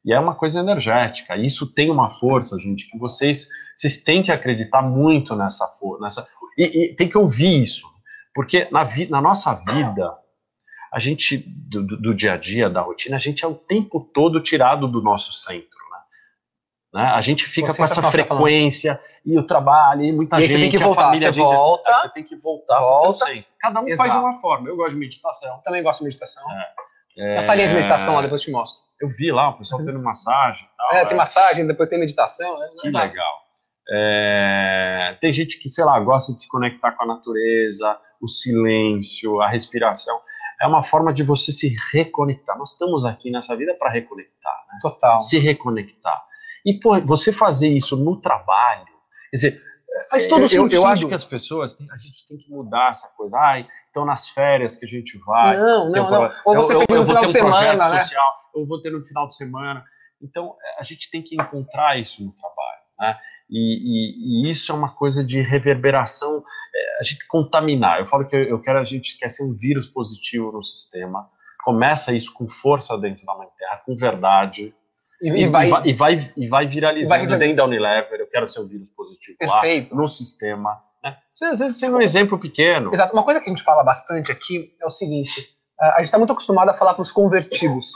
[0.06, 1.36] E é uma coisa energética.
[1.36, 6.04] Isso tem uma força, gente, que vocês, vocês têm que acreditar muito nessa força.
[6.04, 7.88] Nessa, e, e, tem que ouvir isso.
[8.36, 10.16] Porque na, vi, na nossa vida,
[10.94, 14.42] a gente, do, do, dia a dia, da rotina, a gente é o tempo todo
[14.42, 15.81] tirado do nosso centro.
[16.94, 17.04] Né?
[17.04, 20.70] A gente fica com essa frequência e o trabalho, e muita e gente, você tem
[20.70, 23.26] que voltar, família, você volta, você tem que voltar, volta,
[23.60, 24.10] cada um Exato.
[24.10, 24.68] faz de uma forma.
[24.68, 25.60] Eu gosto de meditação.
[25.64, 26.44] Também gosto de meditação.
[27.18, 27.36] É.
[27.38, 28.84] Essa linha de meditação lá, depois eu te mostro.
[29.00, 30.68] Eu vi lá o pessoal tendo massagem.
[30.78, 31.18] Tal, é, tem é.
[31.18, 32.62] massagem, depois tem meditação.
[32.64, 33.42] É, que legal.
[33.90, 39.42] É, tem gente que, sei lá, gosta de se conectar com a natureza, o silêncio,
[39.42, 40.20] a respiração.
[40.62, 42.58] É uma forma de você se reconectar.
[42.58, 44.54] Nós estamos aqui nessa vida para reconectar.
[44.72, 44.80] Né?
[44.82, 45.20] Total.
[45.20, 46.24] Se reconectar.
[46.66, 48.86] E, pô, você fazer isso no trabalho,
[49.30, 49.64] quer dizer,
[50.10, 50.76] faz todo eu, sentido.
[50.76, 53.38] Eu acho que as pessoas, a gente tem que mudar essa coisa.
[53.38, 55.58] Ai, então nas férias que a gente vai.
[55.58, 56.32] Não, não, um, não.
[56.46, 58.00] Ou você tem no final de semana, né?
[58.02, 59.84] Social, eu vou ter no final de semana.
[60.22, 63.20] Então, a gente tem que encontrar isso no trabalho, né?
[63.50, 66.44] E, e, e isso é uma coisa de reverberação,
[66.74, 68.00] é, a gente contaminar.
[68.00, 71.28] Eu falo que eu, eu quero, a gente quer ser um vírus positivo no sistema.
[71.64, 74.74] Começa isso com força dentro da Mãe Terra, com verdade,
[75.22, 78.20] e, e, vai, e, vai, e vai viralizando vai dentro da Unilever.
[78.20, 79.94] Eu quero ser um vírus positivo Perfeito.
[79.94, 80.82] lá no sistema.
[81.04, 81.16] Né?
[81.30, 82.92] Você, às vezes tem um exemplo pequeno.
[82.94, 83.14] Exato.
[83.14, 86.34] Uma coisa que a gente fala bastante aqui é o seguinte: a gente está muito
[86.34, 87.92] acostumado a falar para os convertidos.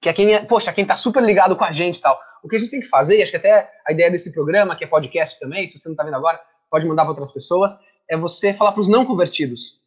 [0.00, 2.18] Que é quem, é, poxa, quem está super ligado com a gente e tal.
[2.42, 4.76] O que a gente tem que fazer, e acho que até a ideia desse programa,
[4.76, 6.38] que é podcast também, se você não está vendo agora,
[6.70, 7.72] pode mandar para outras pessoas,
[8.08, 9.83] é você falar para os não convertidos.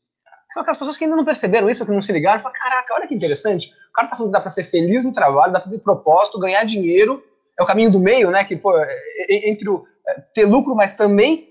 [0.52, 3.08] São aquelas pessoas que ainda não perceberam isso, que não se ligaram, falam, caraca, olha
[3.08, 5.72] que interessante, o cara tá falando que dá para ser feliz no trabalho, dá para
[5.72, 7.24] ter propósito, ganhar dinheiro,
[7.60, 8.88] é o caminho do meio, né, que, pô, é,
[9.30, 11.48] é, entre o é, ter lucro, mas também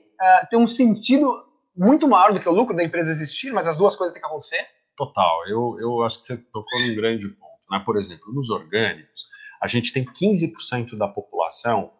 [0.48, 1.44] ter um sentido
[1.76, 4.26] muito maior do que o lucro da empresa existir, mas as duas coisas têm que
[4.26, 4.66] acontecer.
[4.96, 9.26] Total, eu, eu acho que você tocou num grande ponto, né, por exemplo, nos orgânicos,
[9.60, 11.92] a gente tem 15% da população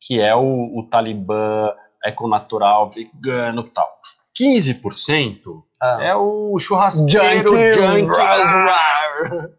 [0.00, 1.72] que é o, o talibã
[2.04, 3.98] econatural, vegano tal.
[4.40, 5.98] 15% ah.
[6.02, 8.16] é o churrasqueiro junkie.
[8.16, 9.50] Cara,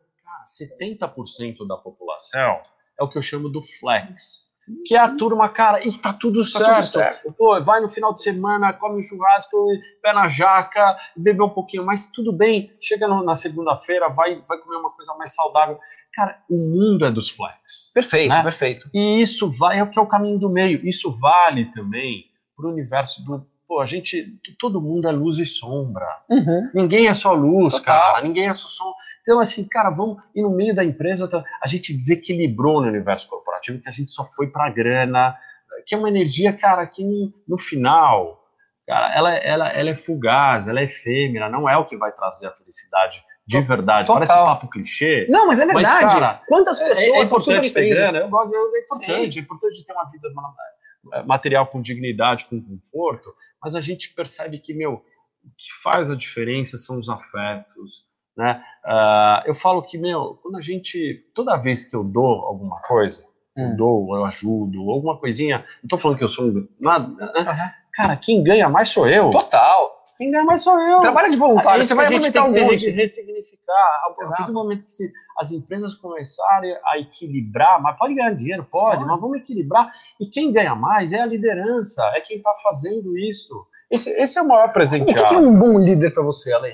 [0.45, 2.61] 70% da população
[2.99, 4.47] é o que eu chamo do flex.
[4.85, 6.73] Que é a turma, cara, e tá tudo, tá certo.
[6.73, 7.33] tudo certo.
[7.37, 9.65] Pô, vai no final de semana, come um churrasco,
[10.01, 12.69] pé na jaca, bebe um pouquinho, mas tudo bem.
[12.81, 15.79] Chega no, na segunda-feira, vai, vai comer uma coisa mais saudável.
[16.13, 17.91] Cara, o mundo é dos flex.
[17.93, 18.43] Perfeito, né?
[18.43, 18.89] perfeito.
[18.93, 20.85] E isso vai, é o que é o caminho do meio.
[20.85, 22.25] Isso vale também
[22.57, 26.07] para o universo do pô, a gente, todo mundo é luz e sombra.
[26.29, 26.71] Uhum.
[26.73, 28.13] Ninguém é só luz, Total.
[28.13, 28.23] cara.
[28.23, 28.93] Ninguém é só som.
[29.21, 30.17] Então, assim, cara, vamos.
[30.33, 34.09] E no meio da empresa, tá, a gente desequilibrou no universo corporativo, que a gente
[34.09, 35.35] só foi pra grana,
[35.85, 38.41] que é uma energia, cara, que no, no final,
[38.87, 42.47] cara, ela, ela, ela é fugaz, ela é efêmera, não é o que vai trazer
[42.47, 44.07] a felicidade de verdade.
[44.07, 44.15] Total.
[44.15, 45.25] Parece papo clichê.
[45.29, 46.03] Não, mas é verdade.
[46.03, 48.19] Mas, cara, Quantas pessoas é, é são super ter grana?
[48.19, 49.39] Eu, é importante, Sim.
[49.39, 50.31] é importante ter uma vida é,
[51.25, 54.93] material com dignidade, com conforto, mas a gente percebe que, meu,
[55.43, 58.05] o que faz a diferença são os afetos,
[58.35, 58.63] né?
[58.85, 63.25] Uh, eu falo que, meu, quando a gente, toda vez que eu dou alguma coisa,
[63.57, 63.71] hum.
[63.71, 67.39] eu dou, eu ajudo, alguma coisinha, não tô falando que eu sou um, nada, né?
[67.39, 67.69] uhum.
[67.93, 69.31] cara, quem ganha mais sou eu.
[69.31, 69.97] Total.
[70.17, 70.99] Quem ganha mais sou eu.
[70.99, 72.91] Trabalho de voluntário, você vai aproveitar um monte.
[73.67, 74.01] Ressignificar.
[74.05, 78.63] A partir do momento que se, as empresas começarem a equilibrar, mas pode ganhar dinheiro,
[78.63, 79.91] pode, mas vamos equilibrar.
[80.19, 83.65] E quem ganha mais é a liderança, é quem está fazendo isso.
[83.89, 85.03] Esse, esse é o maior presente.
[85.03, 86.73] O que, que é um bom líder para você, Ale?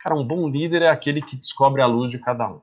[0.00, 2.60] Cara, um bom líder é aquele que descobre a luz de cada um.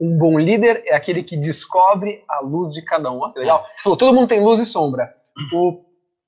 [0.00, 3.20] Um bom líder é aquele que descobre a luz de cada um.
[3.20, 3.64] Olha que legal.
[3.76, 5.14] Você falou, todo mundo tem luz e sombra.
[5.52, 5.84] O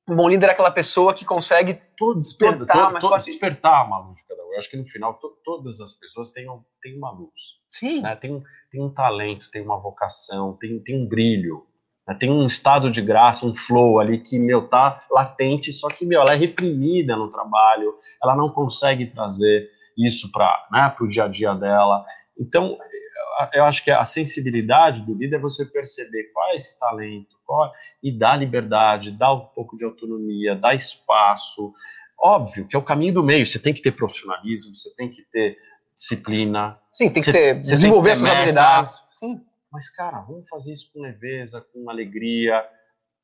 [0.09, 4.21] um bom líder é aquela pessoa que consegue todo despertar, todo, todo, despertar uma luz
[4.21, 4.53] de cada um.
[4.53, 6.47] Eu acho que no final to, todas as pessoas têm,
[6.81, 7.59] têm uma luz.
[7.69, 8.03] Sim.
[8.03, 8.15] Né?
[8.17, 11.67] Tem, tem um talento, tem uma vocação, tem, tem um brilho.
[12.07, 12.15] Né?
[12.15, 16.21] Tem um estado de graça, um flow ali que, meu, tá latente, só que, meu,
[16.21, 21.29] ela é reprimida no trabalho, ela não consegue trazer isso para né, o dia a
[21.29, 22.05] dia dela.
[22.39, 22.79] Então,
[23.53, 27.73] eu acho que a sensibilidade do líder é você perceber qual é esse talento qual,
[28.03, 31.73] e dar liberdade, dar um pouco de autonomia, dar espaço.
[32.19, 35.23] Óbvio que é o caminho do meio, você tem que ter profissionalismo, você tem que
[35.31, 35.57] ter
[35.95, 36.79] disciplina.
[36.93, 39.03] Sim, tem que ter, você desenvolver as suas habilidades.
[39.13, 39.41] Sim.
[39.73, 42.65] Mas, cara, vamos fazer isso com leveza, com alegria,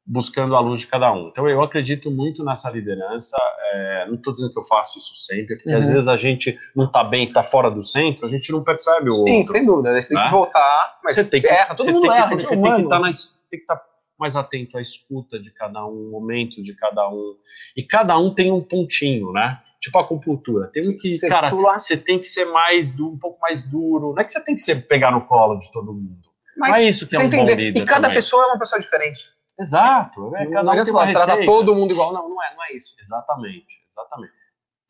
[0.05, 1.29] buscando a luz de cada um.
[1.29, 3.37] Então, eu acredito muito nessa liderança.
[3.73, 5.79] É, não estou dizendo que eu faço isso sempre, porque uhum.
[5.79, 9.09] às vezes a gente não está bem, está fora do centro, a gente não percebe
[9.09, 10.01] o Sim, outro, sem dúvida.
[10.01, 10.21] Você né?
[10.21, 12.35] tem que voltar, mas você, tem que, erra, todo mundo erra.
[12.35, 13.87] Você, tem que tá na, você tem que estar tá
[14.19, 17.37] mais atento à escuta de cada um, o momento de cada um.
[17.77, 19.61] E cada um tem um pontinho, né?
[19.81, 20.69] Tipo a acupuntura.
[20.69, 24.13] Tem um que, cara, você tem que ser mais um pouco mais duro.
[24.13, 26.31] Não é que você tem que ser, pegar no colo de todo mundo.
[26.57, 27.57] Mas não é isso que é um entender.
[27.57, 27.83] bom líder.
[27.83, 28.15] E cada também.
[28.15, 29.31] pessoa é uma pessoa diferente.
[29.59, 30.35] Exato.
[30.37, 32.13] É, cada um tem uma trata todo mundo igual.
[32.13, 32.95] Não, não é, não é isso.
[33.01, 34.33] Exatamente, exatamente.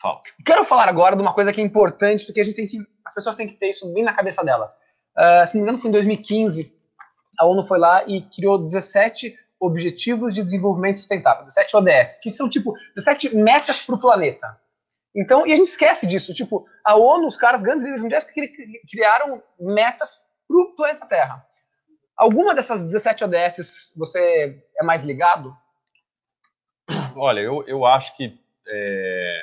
[0.00, 0.20] Fala.
[0.44, 3.14] Quero falar agora de uma coisa que é importante, que a gente tem que, as
[3.14, 4.72] pessoas têm que ter isso bem na cabeça delas.
[5.16, 6.74] Uh, se não me engano, foi em 2015,
[7.38, 12.48] a ONU foi lá e criou 17 Objetivos de Desenvolvimento Sustentável, 17 ODS, que são
[12.48, 14.60] tipo 17 metas para o planeta.
[15.14, 16.34] Então, e a gente esquece disso.
[16.34, 18.26] Tipo, a ONU, os caras, grandes líderes mundiais,
[18.90, 20.16] criaram metas
[20.48, 21.46] para o planeta Terra.
[22.16, 25.56] Alguma dessas 17 ODS você é mais ligado?
[27.16, 28.38] Olha, eu, eu acho que
[28.68, 29.40] é,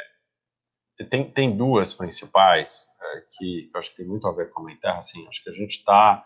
[1.09, 4.75] tem, tem duas principais é, que, eu acho que tem muito a ver com a
[4.75, 4.97] Terra.
[4.97, 6.25] Assim, acho que a gente está.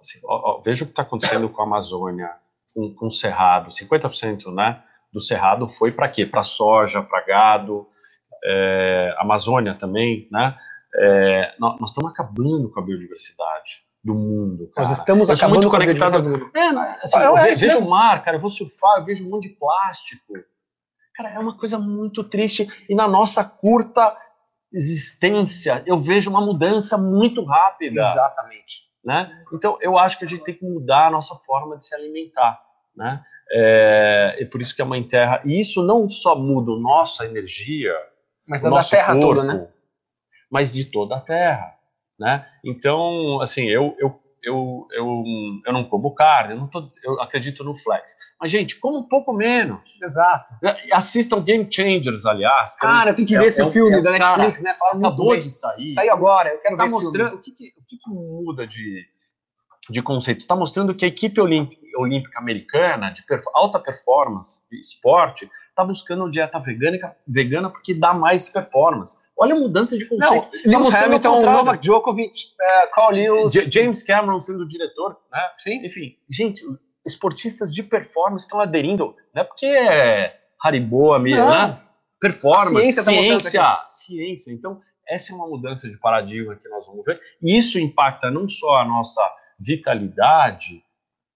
[0.00, 0.20] Assim,
[0.64, 2.30] veja o que está acontecendo com a Amazônia,
[2.74, 3.70] com, com o Cerrado.
[3.70, 4.82] 50% né,
[5.12, 6.24] do Cerrado foi para quê?
[6.24, 7.86] Para soja, para gado,
[8.44, 10.28] é, Amazônia também.
[10.30, 10.56] Né?
[10.96, 14.70] É, nós estamos acabando com a biodiversidade do mundo.
[14.74, 14.86] Cara.
[14.86, 16.16] Nós estamos eu acabando muito conectados.
[16.54, 19.26] É, né, assim, eu, eu, eu vejo o mar, cara, eu vou surfar, eu vejo
[19.26, 20.34] um monte de plástico.
[21.14, 22.68] Cara, é uma coisa muito triste.
[22.88, 24.14] E na nossa curta
[24.70, 28.00] existência, eu vejo uma mudança muito rápida.
[28.00, 28.84] Exatamente.
[29.02, 29.30] Né?
[29.52, 32.60] Então, eu acho que a gente tem que mudar a nossa forma de se alimentar.
[32.94, 33.24] Né?
[33.50, 35.40] É, e por isso que a Mãe Terra.
[35.44, 37.94] E isso não só muda a nossa energia,
[38.46, 39.68] mas da Terra corpo, toda, né?
[40.50, 41.73] Mas de toda a Terra
[42.18, 42.46] né?
[42.64, 45.24] Então, assim, eu, eu, eu, eu,
[45.66, 48.16] eu não como carne, eu, não tô, eu acredito no flex.
[48.40, 49.80] Mas, gente, como um pouco menos.
[50.02, 50.54] Exato.
[50.92, 52.76] Assistam Game Changers, aliás.
[52.76, 54.78] Cara, eu tenho que é, ver esse é, filme é, da Netflix, cara, né?
[54.78, 55.92] Fala acabou de sair.
[55.92, 59.06] Saiu agora, eu quero tá ver mostrando, O que, que, o que, que muda de,
[59.90, 60.40] de conceito?
[60.40, 65.84] Está mostrando que a equipe olímpica, olímpica americana, de perf alta performance, de esporte, está
[65.84, 69.18] buscando dieta vegana, vegana porque dá mais performance.
[69.36, 70.48] Olha a mudança de conceito.
[70.64, 73.52] Não, Lewis tá Hamilton, Novak Djokovic, uh, Carl Lewis...
[73.52, 75.40] James Cameron sendo o diretor, né?
[75.58, 75.84] Sim.
[75.84, 76.62] Enfim, gente,
[77.04, 81.80] esportistas de performance estão aderindo, não é porque é Haribo, amigo, né?
[82.20, 84.52] Performance, ciência, tá ciência, ciência.
[84.52, 87.20] Então, essa é uma mudança de paradigma que nós vamos ver.
[87.42, 89.20] E isso impacta não só a nossa
[89.58, 90.82] vitalidade,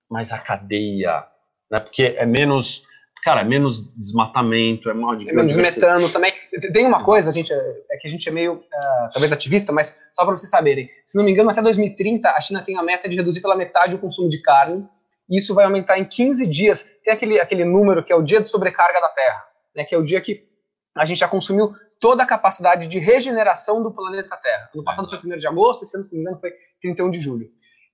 [0.08, 1.26] mas a cadeia,
[1.68, 1.80] né?
[1.80, 2.86] Porque é menos
[3.22, 6.32] cara, menos desmatamento, é mal de é menos metano também.
[6.72, 9.98] Tem uma coisa, a gente, é que a gente é meio, uh, talvez ativista, mas
[10.12, 13.08] só para vocês saberem, se não me engano, até 2030 a China tem a meta
[13.08, 14.86] de reduzir pela metade o consumo de carne,
[15.28, 16.82] e isso vai aumentar em 15 dias.
[17.04, 19.44] Tem aquele, aquele número que é o dia de sobrecarga da Terra,
[19.76, 20.48] né, que é o dia que
[20.96, 24.70] a gente já consumiu toda a capacidade de regeneração do planeta Terra.
[24.74, 27.20] No passado foi 1 de agosto, esse ano, se não me engano, foi 31 de
[27.20, 27.48] julho.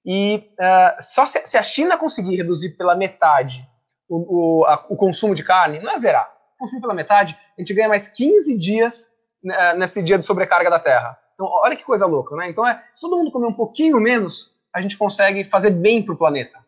[0.04, 3.66] E uh, só se, se a China conseguir reduzir pela metade
[4.08, 6.30] o, o, a, o consumo de carne, não é zerar.
[6.58, 9.08] Consumir pela metade, a gente ganha mais 15 dias
[9.42, 11.18] né, nesse dia de sobrecarga da Terra.
[11.34, 12.48] Então, olha que coisa louca, né?
[12.48, 16.14] Então, é, se todo mundo comer um pouquinho menos, a gente consegue fazer bem para
[16.14, 16.58] o planeta.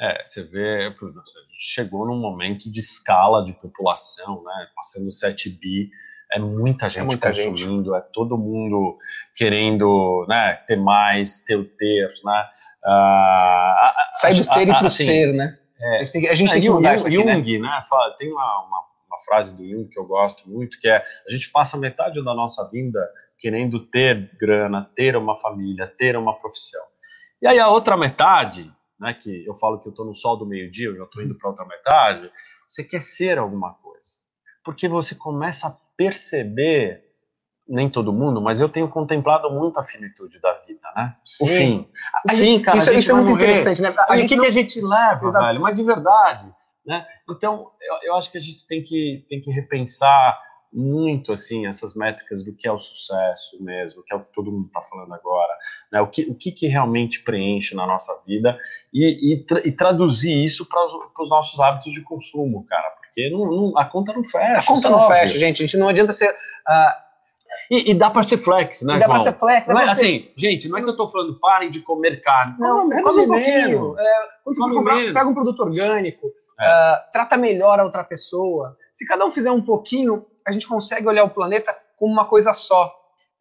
[0.00, 4.68] É, você vê, você chegou num momento de escala de população, né?
[4.74, 5.90] Passando 7 bi,
[6.32, 7.98] é muita gente é muita consumindo, gente.
[7.98, 8.98] é todo mundo
[9.34, 12.44] querendo né, ter mais, ter o ter, né?
[12.84, 15.57] Uh, Sai do ter e para o assim, ser, né?
[15.80, 17.68] É, a gente tem, a gente é, tem que mudar Jung, isso aqui, Jung, né?
[17.68, 20.96] né fala, tem uma, uma, uma, frase do Jung que eu gosto muito, que é
[20.96, 23.00] a gente passa metade da nossa vida
[23.38, 26.84] querendo ter grana, ter uma família, ter uma profissão.
[27.40, 30.44] E aí a outra metade, né, que eu falo que eu estou no sol do
[30.44, 32.30] meio-dia, eu já estou indo para outra metade,
[32.66, 34.18] você quer ser alguma coisa.
[34.64, 37.07] Porque você começa a perceber
[37.68, 41.14] nem todo mundo, mas eu tenho contemplado muito a finitude da vida, né?
[41.24, 41.44] Sim.
[41.44, 41.88] O fim.
[42.26, 43.42] O fim, cara, isso gente isso é muito morrer.
[43.44, 43.90] interessante, né?
[43.90, 43.94] O
[44.26, 45.46] que, não- que a gente leva, Exato.
[45.46, 45.60] velho?
[45.60, 46.48] Mas de verdade,
[46.86, 47.06] né?
[47.28, 50.40] Então, eu, eu acho que a gente tem que, tem que repensar
[50.72, 54.52] muito, assim, essas métricas do que é o sucesso mesmo, que é o que todo
[54.52, 55.52] mundo está falando agora,
[55.90, 56.00] né?
[56.00, 58.58] O que, o que, que realmente preenche na nossa vida
[58.92, 60.84] e, e, tra- e traduzir isso para
[61.22, 64.58] os nossos hábitos de consumo, cara, porque não, não- a conta não fecha.
[64.58, 65.18] A conta é não óbvio.
[65.20, 65.62] fecha, gente.
[65.62, 66.34] A gente não adianta ser.
[66.66, 67.04] ah,
[67.70, 69.32] E, e dá para ser flex, né, dá pra João?
[69.32, 71.68] ser flex, dá Não é ser- assim, gente, não é que eu tô falando parem
[71.70, 72.54] de comer carne.
[72.58, 73.68] Não, Come- come um pouquinho.
[73.68, 73.98] menos.
[73.98, 74.12] É,
[74.44, 78.76] quando você comprar, pega um produto orgânico, ah, trata melhor a outra pessoa.
[78.92, 82.52] Se cada um fizer um pouquinho, a gente consegue olhar o planeta como uma coisa
[82.54, 82.90] só.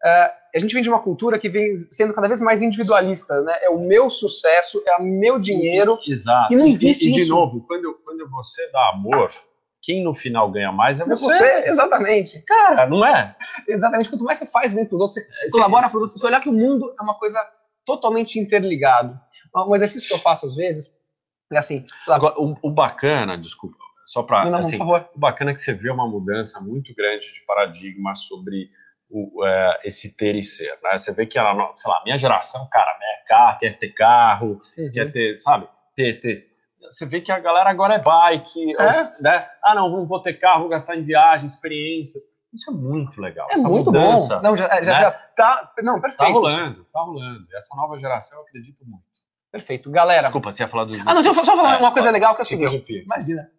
[0.03, 3.55] Ah, a gente vem de uma cultura que vem sendo cada vez mais individualista, né?
[3.61, 5.97] É o meu sucesso, é o meu dinheiro.
[6.07, 6.53] Exato.
[6.53, 7.30] E não existe e, de isso.
[7.34, 9.30] novo, quando, quando você dá amor,
[9.88, 11.23] quem no final ganha mais é É você.
[11.25, 12.43] você, exatamente.
[12.45, 13.33] Cara, não é?
[13.65, 14.09] Exatamente.
[14.09, 16.27] Quanto mais você faz bem para os outros, você colabora esse- para os outros, você
[16.27, 17.39] olhar que o mundo é uma coisa
[17.85, 19.17] totalmente interligado.
[19.55, 20.93] Um exercício que eu faço às vezes
[21.53, 25.53] é assim, sei lá, Agora, o, o bacana, desculpa, só para assim, o bacana é
[25.53, 28.69] que você vê uma mudança muito grande de paradigma sobre
[29.09, 30.97] o, é, esse ter e ser, né?
[30.97, 34.61] Você vê que a, no- sei lá, minha geração, cara, né, carro, quer ter carro,
[34.77, 34.91] Uhum.
[34.93, 35.65] quer ter, sabe,
[35.95, 36.45] ter, ter.
[36.89, 39.21] Você vê que a galera agora é bike, É.
[39.21, 39.47] né?
[39.63, 42.23] Ah, não, vou- ter carro, vou gastar em viagem, experiências.
[42.53, 43.47] Isso é muito legal.
[43.49, 44.41] É Essa muito mudança bom.
[44.43, 44.99] Não, já, já, né?
[44.99, 45.71] já tá.
[45.83, 46.17] Não, perfeito.
[46.27, 47.45] Tá rolando, tá rolando.
[47.55, 49.03] Essa nova geração eu acredito muito.
[49.51, 49.91] Perfeito.
[49.91, 50.23] Galera.
[50.23, 50.99] Desculpa, você ia falar dos.
[51.01, 52.13] Ah, não, deixa eu só falar É, uma coisa pode.
[52.13, 53.03] legal que é o Te seguinte.
[53.03, 53.49] Imagina.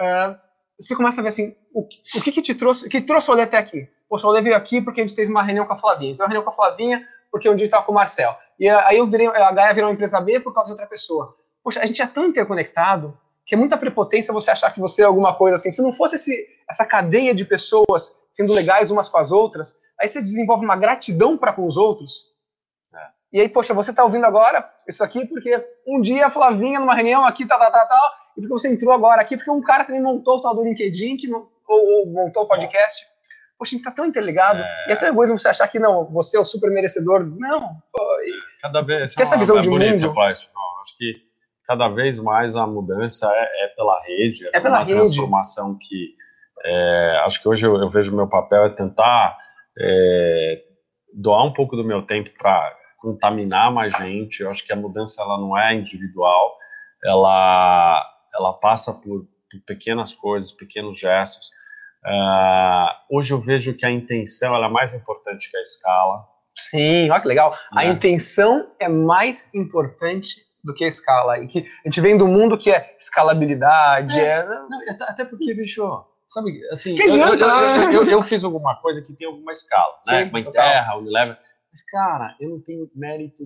[0.00, 0.36] É,
[0.78, 3.30] você começa a ver assim, o, que- o que, que te trouxe, o que trouxe
[3.30, 3.88] o Olê até aqui?
[4.08, 6.12] Poxa, o Olê veio aqui porque a gente teve uma reunião com a Flavinha.
[6.12, 8.36] Então, uma reunião com a Flavinha porque um dia estava com o Marcel.
[8.58, 11.34] E aí eu virei, a Gaia virou uma empresa B por causa de outra pessoa.
[11.66, 15.04] Poxa, a gente é tão interconectado que é muita prepotência você achar que você é
[15.04, 15.72] alguma coisa assim.
[15.72, 20.06] Se não fosse esse, essa cadeia de pessoas sendo legais umas com as outras, aí
[20.06, 22.26] você desenvolve uma gratidão para com os outros.
[23.32, 26.94] E aí, poxa, você está ouvindo agora isso aqui porque um dia a Flavinha, numa
[26.94, 29.84] reunião aqui, tal, tal, tal, tal, e porque você entrou agora aqui, porque um cara
[29.84, 33.04] também montou o tal do LinkedIn, que, não- ou, ou montou o podcast.
[33.58, 34.60] Poxa, a gente está tão interligado.
[34.88, 37.24] E é tão egoísmo você achar que não, você é o super merecedor.
[37.26, 39.16] Não, pô, e- Cada vez.
[39.16, 40.50] Que essa visão é de bonito mundo- isso.
[40.82, 41.25] Acho que
[41.66, 44.94] cada vez mais a mudança é, é pela rede, É pela uma rede.
[44.94, 46.14] transformação que
[46.64, 49.36] é, acho que hoje eu, eu vejo o meu papel é tentar
[49.78, 50.62] é,
[51.12, 54.40] doar um pouco do meu tempo para contaminar mais gente.
[54.42, 56.56] Eu acho que a mudança ela não é individual,
[57.04, 61.50] ela ela passa por, por pequenas coisas, pequenos gestos.
[62.04, 66.24] Ah, hoje eu vejo que a intenção ela é mais importante que a escala.
[66.54, 67.56] sim, olha que legal.
[67.72, 67.90] A né?
[67.90, 70.36] intenção é mais importante
[70.66, 71.38] do que a escala.
[71.38, 74.68] E que a gente vem do mundo que é escalabilidade, é, Não,
[75.08, 77.44] até- porque, bicho, sabe, assim, Que eu, eu, adianta?
[77.44, 80.24] eu- eu- eu fiz alguma coisa que tem alguma escala, né?
[80.24, 80.52] Sim, total.
[80.52, 81.38] Terra, Unilever.
[81.72, 83.44] Mas, cara, eu não tenho mérito,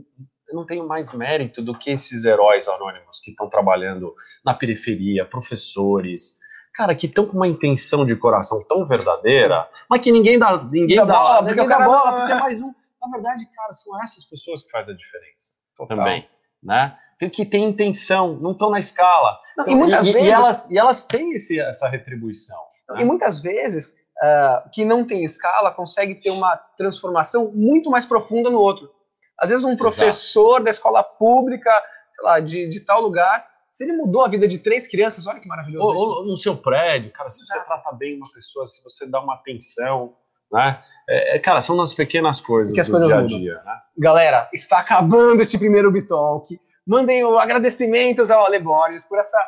[0.48, 4.14] eu não tenho mais mérito do que esses heróis anônimos que estão trabalhando
[4.44, 6.38] na periferia, professores,
[6.74, 10.96] cara, que estão com uma intenção de coração tão verdadeira, mas que ninguém dá, ninguém
[10.96, 12.72] Dá dá, bola, ninguém porque o dá bola, não- porque é mais um.
[13.02, 15.96] Na verdade, cara, são essas pessoas que fazem a diferença Total.
[15.96, 16.28] também,
[16.62, 16.96] né?
[17.20, 19.38] Tem que ter intenção, não estão na escala.
[19.56, 20.28] Não, e muitas e, vezes.
[20.28, 22.58] e elas, e elas têm esse, essa retribuição.
[22.98, 28.50] E muitas vezes, ah, que não tem escala, consegue ter uma transformação muito mais profunda
[28.50, 28.90] no outro.
[29.38, 31.70] Às vezes, um professor da escola pública,
[32.10, 35.40] sei lá, de, de tal lugar, se ele mudou a vida de três crianças, olha
[35.40, 35.86] que maravilhoso.
[35.86, 37.68] Ou, ou no seu prédio, cara, se você Exato.
[37.68, 40.14] trata bem uma pessoa, se você dá uma atenção,
[40.52, 40.82] né?
[41.08, 43.38] É, é, cara, são nas pequenas coisas Que as do coisas dia a mudam.
[43.38, 43.78] dia, né?
[43.96, 46.60] Galera, está acabando este primeiro Bitalk.
[46.86, 49.38] Mandem agradecimentos ao Ale Borges por essa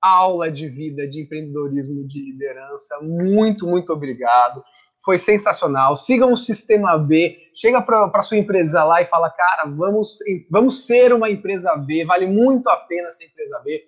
[0.00, 2.98] aula de vida, de empreendedorismo, de liderança.
[3.00, 4.62] Muito, muito obrigado.
[5.02, 5.96] Foi sensacional.
[5.96, 7.36] Sigam o Sistema B.
[7.54, 10.18] Chega para sua empresa lá e fala, cara, vamos,
[10.50, 12.04] vamos ser uma empresa B.
[12.04, 13.82] Vale muito a pena ser empresa B.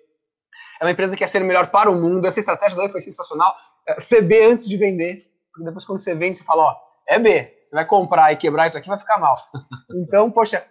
[0.81, 2.25] É uma empresa que quer ser melhor para o mundo.
[2.25, 3.55] Essa estratégia dele foi sensacional.
[3.87, 5.25] É, Ser B antes de vender.
[5.51, 6.75] Porque depois, quando você vende, você fala, ó,
[7.07, 7.57] é B.
[7.61, 9.35] Você vai comprar e quebrar isso aqui, vai ficar mal.
[9.89, 10.63] Então, poxa,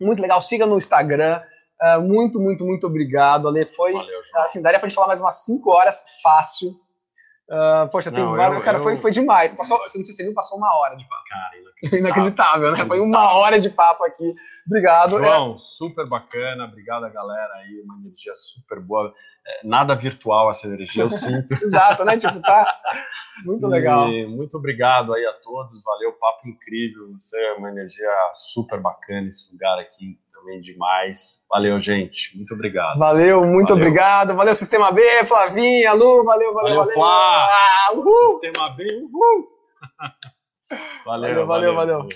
[0.00, 0.40] muito legal.
[0.40, 1.42] Siga no Instagram.
[1.80, 3.64] Uh, muito, muito, muito obrigado, Ale.
[3.66, 6.70] Foi, Valeu, assim, daria pra gente falar mais umas 5 horas fácil.
[7.50, 8.58] Uh, poxa, tem Não, vários.
[8.58, 9.54] eu- Cara, eu- foi, foi demais.
[9.54, 11.22] Passou, não sei se você viu, passou uma hora de papo.
[11.30, 11.98] Cara, inacreditável.
[11.98, 12.84] Inacreditável, né?
[12.84, 14.34] Foi uma hora de papo aqui.
[14.66, 15.18] Obrigado.
[15.18, 19.14] É, João, super bacana, obrigado a galera aí, uma energia super boa.
[19.46, 21.54] É, nada virtual essa energia, eu sinto.
[21.64, 22.18] exato, né?
[22.18, 22.80] Tipo, tá
[23.46, 24.10] muito legal.
[24.10, 29.26] E muito obrigado aí a todos, valeu, papo incrível, você é uma energia super bacana,
[29.26, 31.44] esse lugar aqui também demais.
[31.50, 32.98] Valeu, gente, muito obrigado.
[32.98, 33.84] Valeu, muito Valeu.
[33.84, 34.34] obrigado.
[34.34, 36.94] Valeu, Sistema B, Flavinha, Lu, valeu, valeu, Valeu, valeu.
[36.94, 37.46] Flá.
[37.46, 37.92] Ah.
[38.40, 39.48] Sistema B, uhul!
[41.04, 41.46] valeu, valeu.
[41.46, 41.74] valeu.
[41.74, 42.08] valeu.